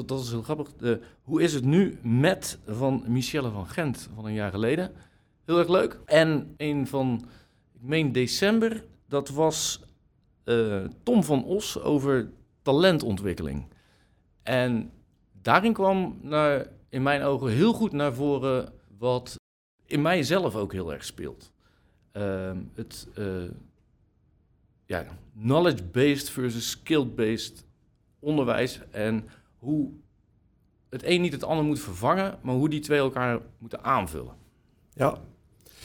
dat 0.07 0.21
is 0.21 0.31
heel 0.31 0.43
grappig. 0.43 0.99
Hoe 1.23 1.43
is 1.43 1.55
het 1.55 1.65
nu 1.65 1.99
met 2.03 2.59
van 2.67 3.05
Michelle 3.07 3.51
van 3.51 3.67
Gent 3.67 4.09
van 4.15 4.25
een 4.25 4.33
jaar 4.33 4.51
geleden? 4.51 4.93
Heel 5.45 5.59
erg 5.59 5.69
leuk. 5.69 6.01
En 6.05 6.55
een 6.57 6.87
van, 6.87 7.25
ik 7.75 7.83
meen 7.83 8.13
december, 8.13 8.85
dat 9.09 9.29
was 9.29 9.85
uh, 10.45 10.85
Tom 11.03 11.25
van 11.25 11.45
Os 11.45 11.81
over 11.81 12.31
talentontwikkeling. 12.63 13.67
En 14.43 14.91
daarin 15.43 15.73
kwam 15.73 16.19
naar, 16.23 16.67
in 16.89 17.03
mijn 17.03 17.23
ogen 17.23 17.51
heel 17.51 17.73
goed 17.73 17.93
naar 17.93 18.15
voren 18.15 18.73
wat 18.99 19.37
in 19.87 20.03
mij 20.03 20.23
zelf 20.23 20.57
ook 20.57 20.73
heel 20.73 20.93
erg 20.93 21.05
speelt. 21.05 21.53
Uh, 22.13 22.51
het 22.75 23.09
uh, 23.19 23.51
ja, 24.87 25.07
knowledge-based 25.41 26.31
versus 26.31 26.71
skill-based 26.71 27.65
onderwijs. 28.19 28.81
En 28.91 29.29
hoe 29.63 29.91
het 30.89 31.03
een 31.05 31.21
niet 31.21 31.33
het 31.33 31.45
ander 31.45 31.65
moet 31.65 31.81
vervangen, 31.81 32.39
maar 32.43 32.55
hoe 32.55 32.69
die 32.69 32.81
twee 32.81 32.99
elkaar 32.99 33.41
moeten 33.59 33.85
aanvullen. 33.85 34.35
Ja, 34.95 35.19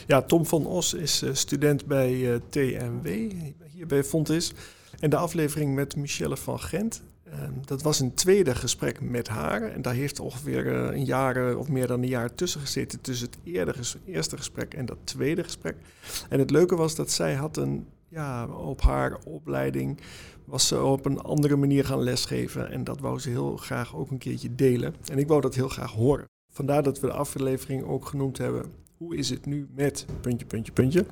ja 0.07 0.21
Tom 0.21 0.45
van 0.45 0.65
Os 0.65 0.93
is 0.93 1.23
uh, 1.23 1.33
student 1.33 1.85
bij 1.85 2.13
uh, 2.13 2.35
TMW, 2.49 3.31
hier 3.71 3.87
bij 3.87 4.03
Fontis. 4.03 4.53
En 4.99 5.09
de 5.09 5.17
aflevering 5.17 5.75
met 5.75 5.95
Michelle 5.95 6.37
van 6.37 6.59
Gent, 6.59 7.03
Ehm, 7.31 7.53
dat 7.65 7.81
was 7.81 7.99
een 7.99 8.13
tweede 8.13 8.55
gesprek 8.55 9.01
met 9.01 9.27
haar. 9.27 9.61
En 9.61 9.81
daar 9.81 9.93
heeft 9.93 10.19
ongeveer 10.19 10.67
eh, 10.67 10.97
een 10.97 11.05
jaar 11.05 11.55
of 11.55 11.69
meer 11.69 11.87
dan 11.87 12.01
een 12.01 12.07
jaar 12.07 12.35
tussen 12.35 12.61
gezeten. 12.61 13.01
Tussen 13.01 13.27
het 13.27 13.37
eerste 14.05 14.37
gesprek 14.37 14.73
en 14.73 14.85
dat 14.85 14.97
tweede 15.03 15.43
gesprek. 15.43 15.75
En 16.29 16.39
het 16.39 16.49
leuke 16.49 16.75
was 16.75 16.95
dat 16.95 17.11
zij 17.11 17.33
had 17.33 17.57
een, 17.57 17.87
ja, 18.07 18.47
op 18.47 18.81
haar 18.81 19.17
opleiding 19.25 19.99
was 20.47 20.67
ze 20.67 20.83
op 20.83 21.05
een 21.05 21.19
andere 21.19 21.55
manier 21.55 21.85
gaan 21.85 22.03
lesgeven. 22.03 22.71
En 22.71 22.83
dat 22.83 22.99
wou 22.99 23.19
ze 23.19 23.29
heel 23.29 23.57
graag 23.57 23.95
ook 23.95 24.11
een 24.11 24.17
keertje 24.17 24.55
delen. 24.55 24.95
En 25.11 25.17
ik 25.17 25.27
wou 25.27 25.41
dat 25.41 25.55
heel 25.55 25.69
graag 25.69 25.91
horen. 25.91 26.25
Vandaar 26.53 26.83
dat 26.83 26.99
we 26.99 27.07
de 27.07 27.13
aflevering 27.13 27.83
ook 27.83 28.05
genoemd 28.05 28.37
hebben 28.37 28.65
hoe 28.97 29.15
is 29.15 29.29
het 29.29 29.45
nu 29.45 29.67
met 29.75 30.05
puntje, 30.21 30.45
puntje, 30.45 30.71
puntje. 30.71 31.05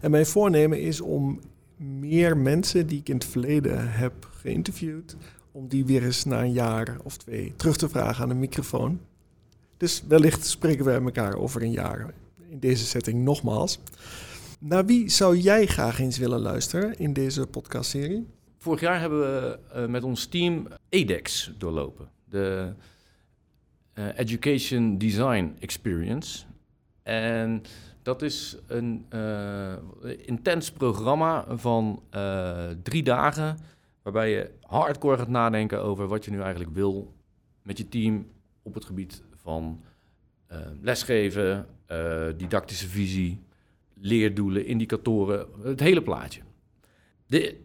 En 0.00 0.10
mijn 0.10 0.26
voornemen 0.26 0.80
is 0.80 1.00
om 1.00 1.40
meer 1.76 2.36
mensen 2.36 2.86
die 2.86 2.98
ik 2.98 3.08
in 3.08 3.14
het 3.14 3.24
verleden 3.24 3.92
heb 3.92 4.28
geïnterviewd, 4.30 5.16
om 5.52 5.68
die 5.68 5.84
weer 5.84 6.04
eens 6.04 6.24
na 6.24 6.42
een 6.42 6.52
jaar 6.52 6.96
of 7.02 7.16
twee 7.16 7.52
terug 7.56 7.76
te 7.76 7.88
vragen 7.88 8.24
aan 8.24 8.30
een 8.30 8.38
microfoon. 8.38 9.00
Dus 9.76 10.02
wellicht 10.08 10.46
spreken 10.46 10.84
we 10.84 10.92
elkaar 10.92 11.34
over 11.34 11.62
een 11.62 11.70
jaar 11.70 12.14
in 12.48 12.58
deze 12.58 12.84
setting 12.84 13.24
nogmaals. 13.24 13.80
Naar 14.62 14.86
wie 14.86 15.08
zou 15.08 15.36
jij 15.36 15.66
graag 15.66 15.98
eens 15.98 16.18
willen 16.18 16.40
luisteren 16.40 16.98
in 16.98 17.12
deze 17.12 17.46
podcastserie? 17.46 18.26
Vorig 18.56 18.80
jaar 18.80 19.00
hebben 19.00 19.20
we 19.20 19.58
uh, 19.76 19.86
met 19.86 20.04
ons 20.04 20.26
team 20.26 20.66
EDEX 20.88 21.52
doorlopen. 21.58 22.08
De 22.24 22.72
uh, 23.94 24.18
Education 24.18 24.98
Design 24.98 25.56
Experience. 25.60 26.44
En 27.02 27.62
dat 28.02 28.22
is 28.22 28.56
een 28.66 29.06
uh, 29.14 29.72
intens 30.16 30.70
programma 30.72 31.44
van 31.48 32.02
drie 32.82 33.02
dagen. 33.02 33.58
Waarbij 34.02 34.30
je 34.30 34.50
hardcore 34.62 35.18
gaat 35.18 35.28
nadenken 35.28 35.82
over 35.82 36.06
wat 36.06 36.24
je 36.24 36.30
nu 36.30 36.40
eigenlijk 36.40 36.74
wil 36.74 37.14
met 37.62 37.78
je 37.78 37.88
team 37.88 38.26
op 38.62 38.74
het 38.74 38.84
gebied 38.84 39.22
van 39.42 39.80
lesgeven, 40.80 41.66
didactische 42.36 42.88
visie, 42.88 43.40
leerdoelen, 44.00 44.66
indicatoren, 44.66 45.46
het 45.62 45.80
hele 45.80 46.02
plaatje. 46.02 46.40
De 47.26 47.56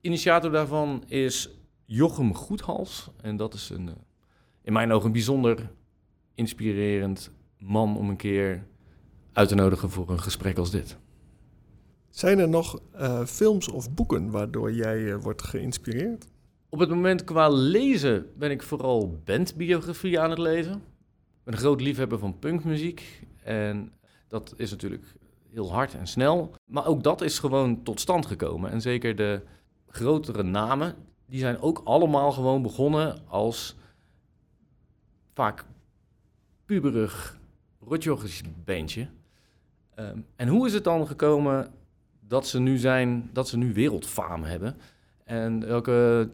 initiator 0.00 0.50
daarvan 0.50 1.04
is 1.06 1.50
Jochem 1.84 2.34
Goedhals. 2.34 3.10
En 3.20 3.36
dat 3.36 3.54
is 3.54 3.70
een, 3.70 3.90
in 4.62 4.72
mijn 4.72 4.92
ogen 4.92 5.06
een 5.06 5.12
bijzonder 5.12 5.70
inspirerend 6.34 7.30
man 7.58 7.96
om 7.96 8.08
een 8.08 8.16
keer 8.16 8.66
uit 9.32 9.48
te 9.48 9.54
nodigen 9.54 9.90
voor 9.90 10.10
een 10.10 10.20
gesprek 10.20 10.58
als 10.58 10.70
dit. 10.70 10.96
Zijn 12.10 12.38
er 12.38 12.48
nog 12.48 12.80
uh, 12.94 13.24
films 13.24 13.68
of 13.68 13.94
boeken 13.94 14.30
waardoor 14.30 14.72
jij 14.72 14.98
uh, 14.98 15.16
wordt 15.16 15.42
geïnspireerd? 15.42 16.26
Op 16.68 16.78
het 16.78 16.88
moment 16.88 17.24
qua 17.24 17.48
lezen 17.48 18.26
ben 18.36 18.50
ik 18.50 18.62
vooral 18.62 19.20
bandbiografie 19.24 20.20
aan 20.20 20.30
het 20.30 20.38
lezen. 20.38 20.72
Ik 20.72 21.44
ben 21.44 21.54
een 21.54 21.60
groot 21.60 21.80
liefhebber 21.80 22.18
van 22.18 22.38
punkmuziek. 22.38 23.26
En 23.42 23.92
dat 24.28 24.54
is 24.56 24.70
natuurlijk 24.70 25.14
heel 25.54 25.72
hard 25.72 25.94
en 25.94 26.06
snel. 26.06 26.54
Maar 26.64 26.86
ook 26.86 27.02
dat 27.02 27.20
is 27.20 27.38
gewoon 27.38 27.82
tot 27.82 28.00
stand 28.00 28.26
gekomen. 28.26 28.70
En 28.70 28.80
zeker 28.80 29.16
de 29.16 29.40
grotere 29.88 30.42
namen, 30.42 30.94
die 31.26 31.38
zijn 31.38 31.60
ook 31.60 31.80
allemaal 31.84 32.32
gewoon 32.32 32.62
begonnen 32.62 33.28
als 33.28 33.76
vaak 35.34 35.64
puberig 36.64 37.38
rotjochisch 37.80 38.42
beentje. 38.64 39.08
Um, 39.98 40.26
en 40.36 40.48
hoe 40.48 40.66
is 40.66 40.72
het 40.72 40.84
dan 40.84 41.06
gekomen 41.06 41.72
dat 42.20 42.46
ze 42.46 42.60
nu 42.60 42.78
zijn, 42.78 43.30
dat 43.32 43.48
ze 43.48 43.56
nu 43.56 43.72
wereldfaam 43.72 44.42
hebben? 44.42 44.76
En 45.24 45.66
welke 45.66 46.30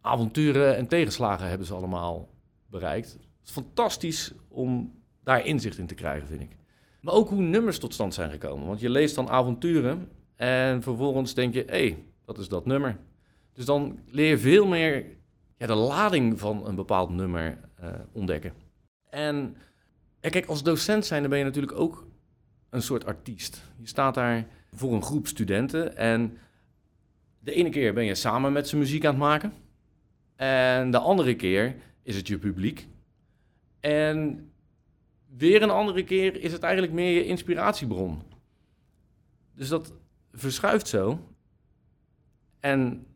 avonturen 0.00 0.76
en 0.76 0.86
tegenslagen 0.86 1.48
hebben 1.48 1.66
ze 1.66 1.74
allemaal 1.74 2.28
bereikt? 2.66 3.12
Het 3.12 3.48
is 3.48 3.50
fantastisch 3.50 4.32
om 4.48 4.92
daar 5.22 5.46
inzicht 5.46 5.78
in 5.78 5.86
te 5.86 5.94
krijgen, 5.94 6.28
vind 6.28 6.40
ik. 6.40 6.59
Maar 7.00 7.14
ook 7.14 7.28
hoe 7.28 7.42
nummers 7.42 7.78
tot 7.78 7.94
stand 7.94 8.14
zijn 8.14 8.30
gekomen. 8.30 8.66
Want 8.66 8.80
je 8.80 8.90
leest 8.90 9.14
dan 9.14 9.28
avonturen 9.28 10.08
en 10.36 10.82
vervolgens 10.82 11.34
denk 11.34 11.54
je, 11.54 11.62
hé, 11.66 11.88
hey, 11.88 12.04
dat 12.24 12.38
is 12.38 12.48
dat 12.48 12.66
nummer. 12.66 12.98
Dus 13.52 13.64
dan 13.64 13.98
leer 14.06 14.28
je 14.28 14.38
veel 14.38 14.66
meer 14.66 15.04
de 15.56 15.74
lading 15.74 16.38
van 16.38 16.66
een 16.66 16.74
bepaald 16.74 17.10
nummer 17.10 17.58
uh, 17.82 17.88
ontdekken. 18.12 18.52
En 19.10 19.56
kijk, 20.20 20.46
als 20.46 20.62
docent 20.62 21.06
zijn, 21.06 21.20
dan 21.20 21.30
ben 21.30 21.38
je 21.38 21.44
natuurlijk 21.44 21.78
ook 21.78 22.06
een 22.70 22.82
soort 22.82 23.06
artiest. 23.06 23.62
Je 23.80 23.86
staat 23.86 24.14
daar 24.14 24.46
voor 24.72 24.92
een 24.92 25.02
groep 25.02 25.26
studenten 25.26 25.96
en 25.96 26.38
de 27.38 27.52
ene 27.52 27.68
keer 27.68 27.94
ben 27.94 28.04
je 28.04 28.14
samen 28.14 28.52
met 28.52 28.68
ze 28.68 28.76
muziek 28.76 29.04
aan 29.04 29.10
het 29.10 29.22
maken. 29.22 29.52
En 30.36 30.90
de 30.90 30.98
andere 30.98 31.36
keer 31.36 31.76
is 32.02 32.16
het 32.16 32.28
je 32.28 32.38
publiek. 32.38 32.86
En 33.80 34.49
weer 35.36 35.62
een 35.62 35.70
andere 35.70 36.04
keer 36.04 36.40
is 36.40 36.52
het 36.52 36.62
eigenlijk 36.62 36.92
meer 36.92 37.14
je 37.14 37.24
inspiratiebron. 37.24 38.22
Dus 39.54 39.68
dat 39.68 39.92
verschuift 40.32 40.88
zo. 40.88 41.18
En 42.60 43.06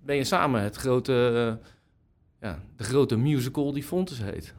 ben 0.00 0.16
je 0.16 0.24
samen 0.24 0.62
het 0.62 0.76
grote, 0.76 1.58
ja, 2.40 2.62
de 2.76 2.84
grote 2.84 3.16
musical 3.16 3.72
die 3.72 3.82
Fontes 3.82 4.18
heet. 4.18 4.54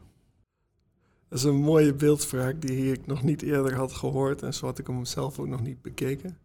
Dat 1.29 1.39
is 1.39 1.43
een 1.43 1.55
mooie 1.55 1.93
beeldspraak 1.93 2.61
die 2.61 2.91
ik 2.91 3.07
nog 3.07 3.23
niet 3.23 3.41
eerder 3.41 3.75
had 3.75 3.93
gehoord. 3.93 4.41
En 4.41 4.53
zo 4.53 4.65
had 4.65 4.79
ik 4.79 4.87
hem 4.87 5.05
zelf 5.05 5.39
ook 5.39 5.47
nog 5.47 5.61
niet 5.61 5.81
bekeken. 5.81 6.37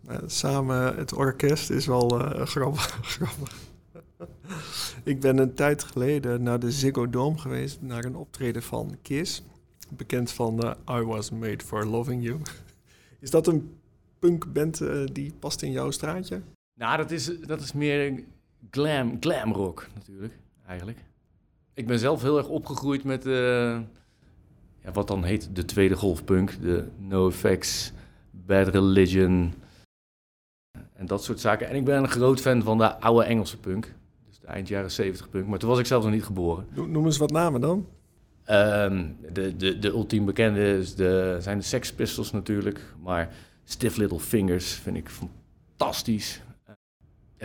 Maar 0.00 0.22
samen 0.26 0.96
het 0.96 1.12
orkest 1.12 1.70
is 1.70 1.86
wel 1.86 2.20
uh, 2.20 2.46
grappig. 2.46 2.98
grappig. 3.16 3.56
ik 5.04 5.20
ben 5.20 5.38
een 5.38 5.54
tijd 5.54 5.84
geleden 5.84 6.42
naar 6.42 6.58
de 6.58 6.70
Ziggo 6.70 7.10
Dome 7.10 7.38
geweest, 7.38 7.80
naar 7.80 8.04
een 8.04 8.16
optreden 8.16 8.62
van 8.62 8.98
Kiss 9.02 9.42
bekend 9.90 10.32
van 10.32 10.60
uh, 10.64 10.98
I 11.00 11.02
Was 11.02 11.30
Made 11.30 11.64
for 11.64 11.86
Loving 11.86 12.24
You. 12.24 12.40
Is 13.20 13.30
dat 13.30 13.46
een 13.46 13.78
punkband 14.18 14.80
uh, 14.80 15.06
die 15.12 15.32
past 15.38 15.62
in 15.62 15.70
jouw 15.70 15.90
straatje? 15.90 16.42
Nou, 16.74 16.96
dat 16.96 17.10
is, 17.10 17.40
dat 17.40 17.60
is 17.60 17.72
meer 17.72 18.22
glam, 18.70 19.16
glam 19.20 19.52
rock 19.52 19.88
natuurlijk, 19.94 20.38
eigenlijk. 20.66 20.98
Ik 21.74 21.86
ben 21.86 21.98
zelf 21.98 22.22
heel 22.22 22.38
erg 22.38 22.48
opgegroeid 22.48 23.04
met 23.04 23.26
uh, 23.26 23.34
ja, 24.82 24.92
wat 24.92 25.08
dan 25.08 25.24
heet 25.24 25.56
de 25.56 25.64
tweede 25.64 25.96
golfpunk. 25.96 26.62
De 26.62 26.88
NoFX, 26.98 27.92
Bad 28.30 28.68
Religion 28.68 29.52
en 31.00 31.06
dat 31.06 31.24
soort 31.24 31.40
zaken. 31.40 31.68
En 31.68 31.76
ik 31.76 31.84
ben 31.84 31.98
een 31.98 32.08
groot 32.08 32.40
fan 32.40 32.62
van 32.62 32.78
de 32.78 33.00
oude 33.00 33.24
Engelse 33.24 33.58
punk. 33.58 33.94
Dus 34.28 34.38
de 34.38 34.46
eind 34.46 34.68
jaren 34.68 34.90
70 34.90 35.28
punk. 35.28 35.46
Maar 35.46 35.58
toen 35.58 35.68
was 35.68 35.78
ik 35.78 35.86
zelf 35.86 36.02
nog 36.02 36.12
niet 36.12 36.24
geboren. 36.24 36.66
Noem 36.74 37.04
eens 37.04 37.18
wat 37.18 37.30
namen 37.30 37.60
dan. 37.60 37.86
Um, 38.50 39.16
de, 39.32 39.56
de, 39.56 39.78
de 39.78 39.88
ultiem 39.88 40.24
bekende 40.24 40.78
is 40.78 40.94
de, 40.94 41.36
zijn 41.40 41.58
de 41.58 41.64
Sex 41.64 41.92
Pistols 41.92 42.30
natuurlijk. 42.30 42.80
Maar 43.02 43.34
Stiff 43.64 43.96
Little 43.96 44.20
Fingers 44.20 44.72
vind 44.72 44.96
ik 44.96 45.08
fantastisch. 45.08 46.42
Uh, 46.68 46.74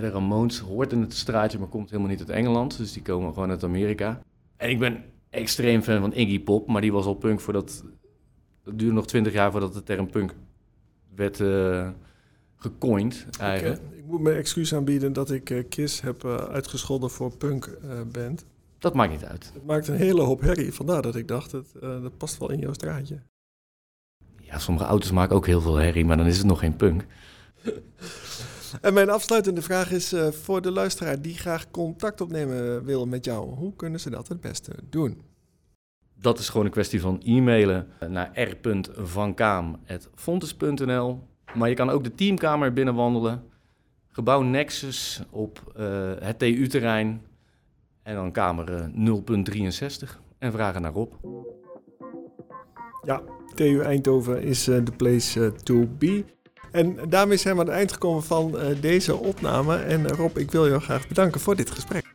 de 0.04 0.10
Ramones 0.10 0.60
hoort 0.60 0.92
in 0.92 1.02
het 1.02 1.14
straatje, 1.14 1.60
maar 1.60 1.68
komt 1.68 1.90
helemaal 1.90 2.12
niet 2.12 2.20
uit 2.20 2.30
Engeland. 2.30 2.78
Dus 2.78 2.94
die 2.94 3.02
komen 3.02 3.34
gewoon 3.34 3.50
uit 3.50 3.64
Amerika. 3.64 4.22
En 4.58 4.70
ik 4.70 4.80
ben 4.80 5.04
extreem 5.30 5.82
fan 5.82 6.00
van 6.00 6.14
Iggy 6.14 6.40
Pop, 6.40 6.68
maar 6.68 6.82
die 6.82 6.92
was 6.92 7.06
al 7.06 7.16
punk 7.16 7.40
voordat... 7.40 7.84
Het 8.64 8.80
duurde 8.80 8.94
nog 8.96 9.08
twintig 9.08 9.34
jaar 9.34 9.52
voordat 9.52 9.74
de 9.74 9.84
term 9.84 10.10
punk 10.10 10.34
werd 11.16 11.40
uh, 11.40 11.90
gecoind 12.56 13.28
eigenlijk. 13.40 13.82
Okay. 13.82 13.98
Ik 13.98 14.06
moet 14.06 14.22
mijn 14.22 14.36
excuus 14.36 14.74
aanbieden 14.74 15.14
dat 15.14 15.32
ik 15.32 15.50
uh, 15.50 15.64
Kiss 15.70 16.02
heb 16.02 16.24
uh, 16.24 16.36
uitgescholden 16.36 17.10
voor 17.10 17.38
punk 17.38 17.78
band. 18.12 18.46
Dat 18.80 18.94
maakt 18.94 19.12
niet 19.12 19.26
uit. 19.26 19.52
Het 19.54 19.66
maakt 19.66 19.88
een 19.88 19.96
hele 19.96 20.22
hoop 20.22 20.42
herrie. 20.42 20.74
Vandaar 20.74 21.02
dat 21.02 21.16
ik 21.16 21.28
dacht, 21.28 21.52
het, 21.52 21.68
uh, 21.76 21.82
dat 22.02 22.18
past 22.18 22.38
wel 22.38 22.52
in 22.52 22.60
jouw 22.60 22.74
straatje. 22.74 23.22
Ja, 24.38 24.60
sommige 24.60 24.86
auto's 24.86 25.12
maken 25.12 25.36
ook 25.36 25.46
heel 25.46 25.62
veel 25.62 25.76
herrie, 25.76 26.06
maar 26.06 26.18
dan 26.18 26.26
is 26.26 26.38
het 26.38 26.46
nog 26.46 26.60
geen 26.60 26.76
punk. 26.76 27.06
en 28.82 28.94
mijn 28.94 29.10
afsluitende 29.10 29.62
vraag 29.62 29.92
is 29.92 30.14
uh, 30.14 30.28
voor 30.28 30.62
de 30.62 30.72
luisteraar 30.72 31.22
die 31.22 31.38
graag 31.38 31.72
contact 31.72 32.22
opnemen 32.22 32.84
wil 32.84 33.06
met 33.06 33.26
jou. 33.26 33.56
Hoe 33.56 33.76
kunnen 33.76 34.00
ze 34.00 34.10
dat 34.10 34.28
het 34.28 34.42
beste 34.42 34.72
doen? 34.90 35.22
Dat 36.20 36.40
is 36.40 36.50
gewoon 36.50 36.66
een 36.66 36.72
kwestie 36.72 37.02
van 37.02 37.22
e-mailen 37.24 37.88
naar 38.08 38.32
r.vankaam.fontes.nl. 38.34 41.24
Maar 41.56 41.70
je 41.70 41.76
kan 41.76 41.90
ook 41.90 42.04
de 42.04 42.16
teamkamer 42.16 42.74
binnenwandelen. 42.74 43.44
Gebouw 44.10 44.42
Nexus 44.42 45.22
op 45.30 45.74
uh, 45.78 46.12
het 46.20 46.40
TU-terrein 46.40 47.22
en 48.06 48.16
dan 48.16 48.32
kamer 48.32 48.92
0.63 48.92 50.10
en 50.38 50.52
vragen 50.52 50.82
naar 50.82 50.92
Rob. 50.92 51.14
Ja, 53.04 53.22
TU 53.56 53.82
Eindhoven 53.82 54.42
is 54.42 54.64
de 54.64 54.72
uh, 54.72 54.98
place 54.98 55.40
uh, 55.40 55.48
to 55.48 55.88
be. 55.98 56.26
En 56.72 56.98
daarmee 57.10 57.38
zijn 57.38 57.56
we 57.56 57.62
aan 57.62 57.68
het 57.68 57.76
eind 57.76 57.92
gekomen 57.92 58.24
van 58.24 58.56
uh, 58.56 58.82
deze 58.82 59.16
opname. 59.16 59.76
En 59.76 60.08
Rob, 60.08 60.38
ik 60.38 60.52
wil 60.52 60.68
jou 60.68 60.82
graag 60.82 61.08
bedanken 61.08 61.42
voor 61.42 61.56
dit 61.56 61.72
gesprek. 61.72 62.14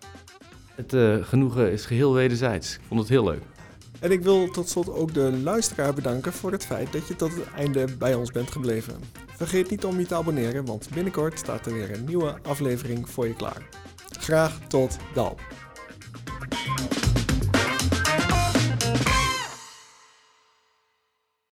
Het 0.74 0.94
genoegen 1.26 1.72
is 1.72 1.86
geheel 1.86 2.14
wederzijds. 2.14 2.74
Ik 2.74 2.80
vond 2.88 3.00
het 3.00 3.08
heel 3.08 3.24
leuk. 3.24 3.42
En 4.00 4.10
ik 4.10 4.22
wil 4.22 4.50
tot 4.50 4.68
slot 4.68 4.90
ook 4.90 5.14
de 5.14 5.38
luisteraar 5.42 5.94
bedanken 5.94 6.32
voor 6.32 6.52
het 6.52 6.66
feit 6.66 6.92
dat 6.92 7.08
je 7.08 7.16
tot 7.16 7.34
het 7.34 7.52
einde 7.56 7.96
bij 7.98 8.14
ons 8.14 8.30
bent 8.30 8.50
gebleven. 8.50 8.94
Vergeet 9.26 9.70
niet 9.70 9.84
om 9.84 9.98
je 9.98 10.06
te 10.06 10.14
abonneren, 10.14 10.64
want 10.64 10.88
binnenkort 10.94 11.38
staat 11.38 11.66
er 11.66 11.72
weer 11.72 11.94
een 11.94 12.04
nieuwe 12.04 12.38
aflevering 12.42 13.08
voor 13.08 13.26
je 13.26 13.34
klaar. 13.34 13.68
Graag 14.18 14.58
tot 14.68 14.96
dan. 15.14 15.34
Thank 16.50 17.04
you. 17.04 17.09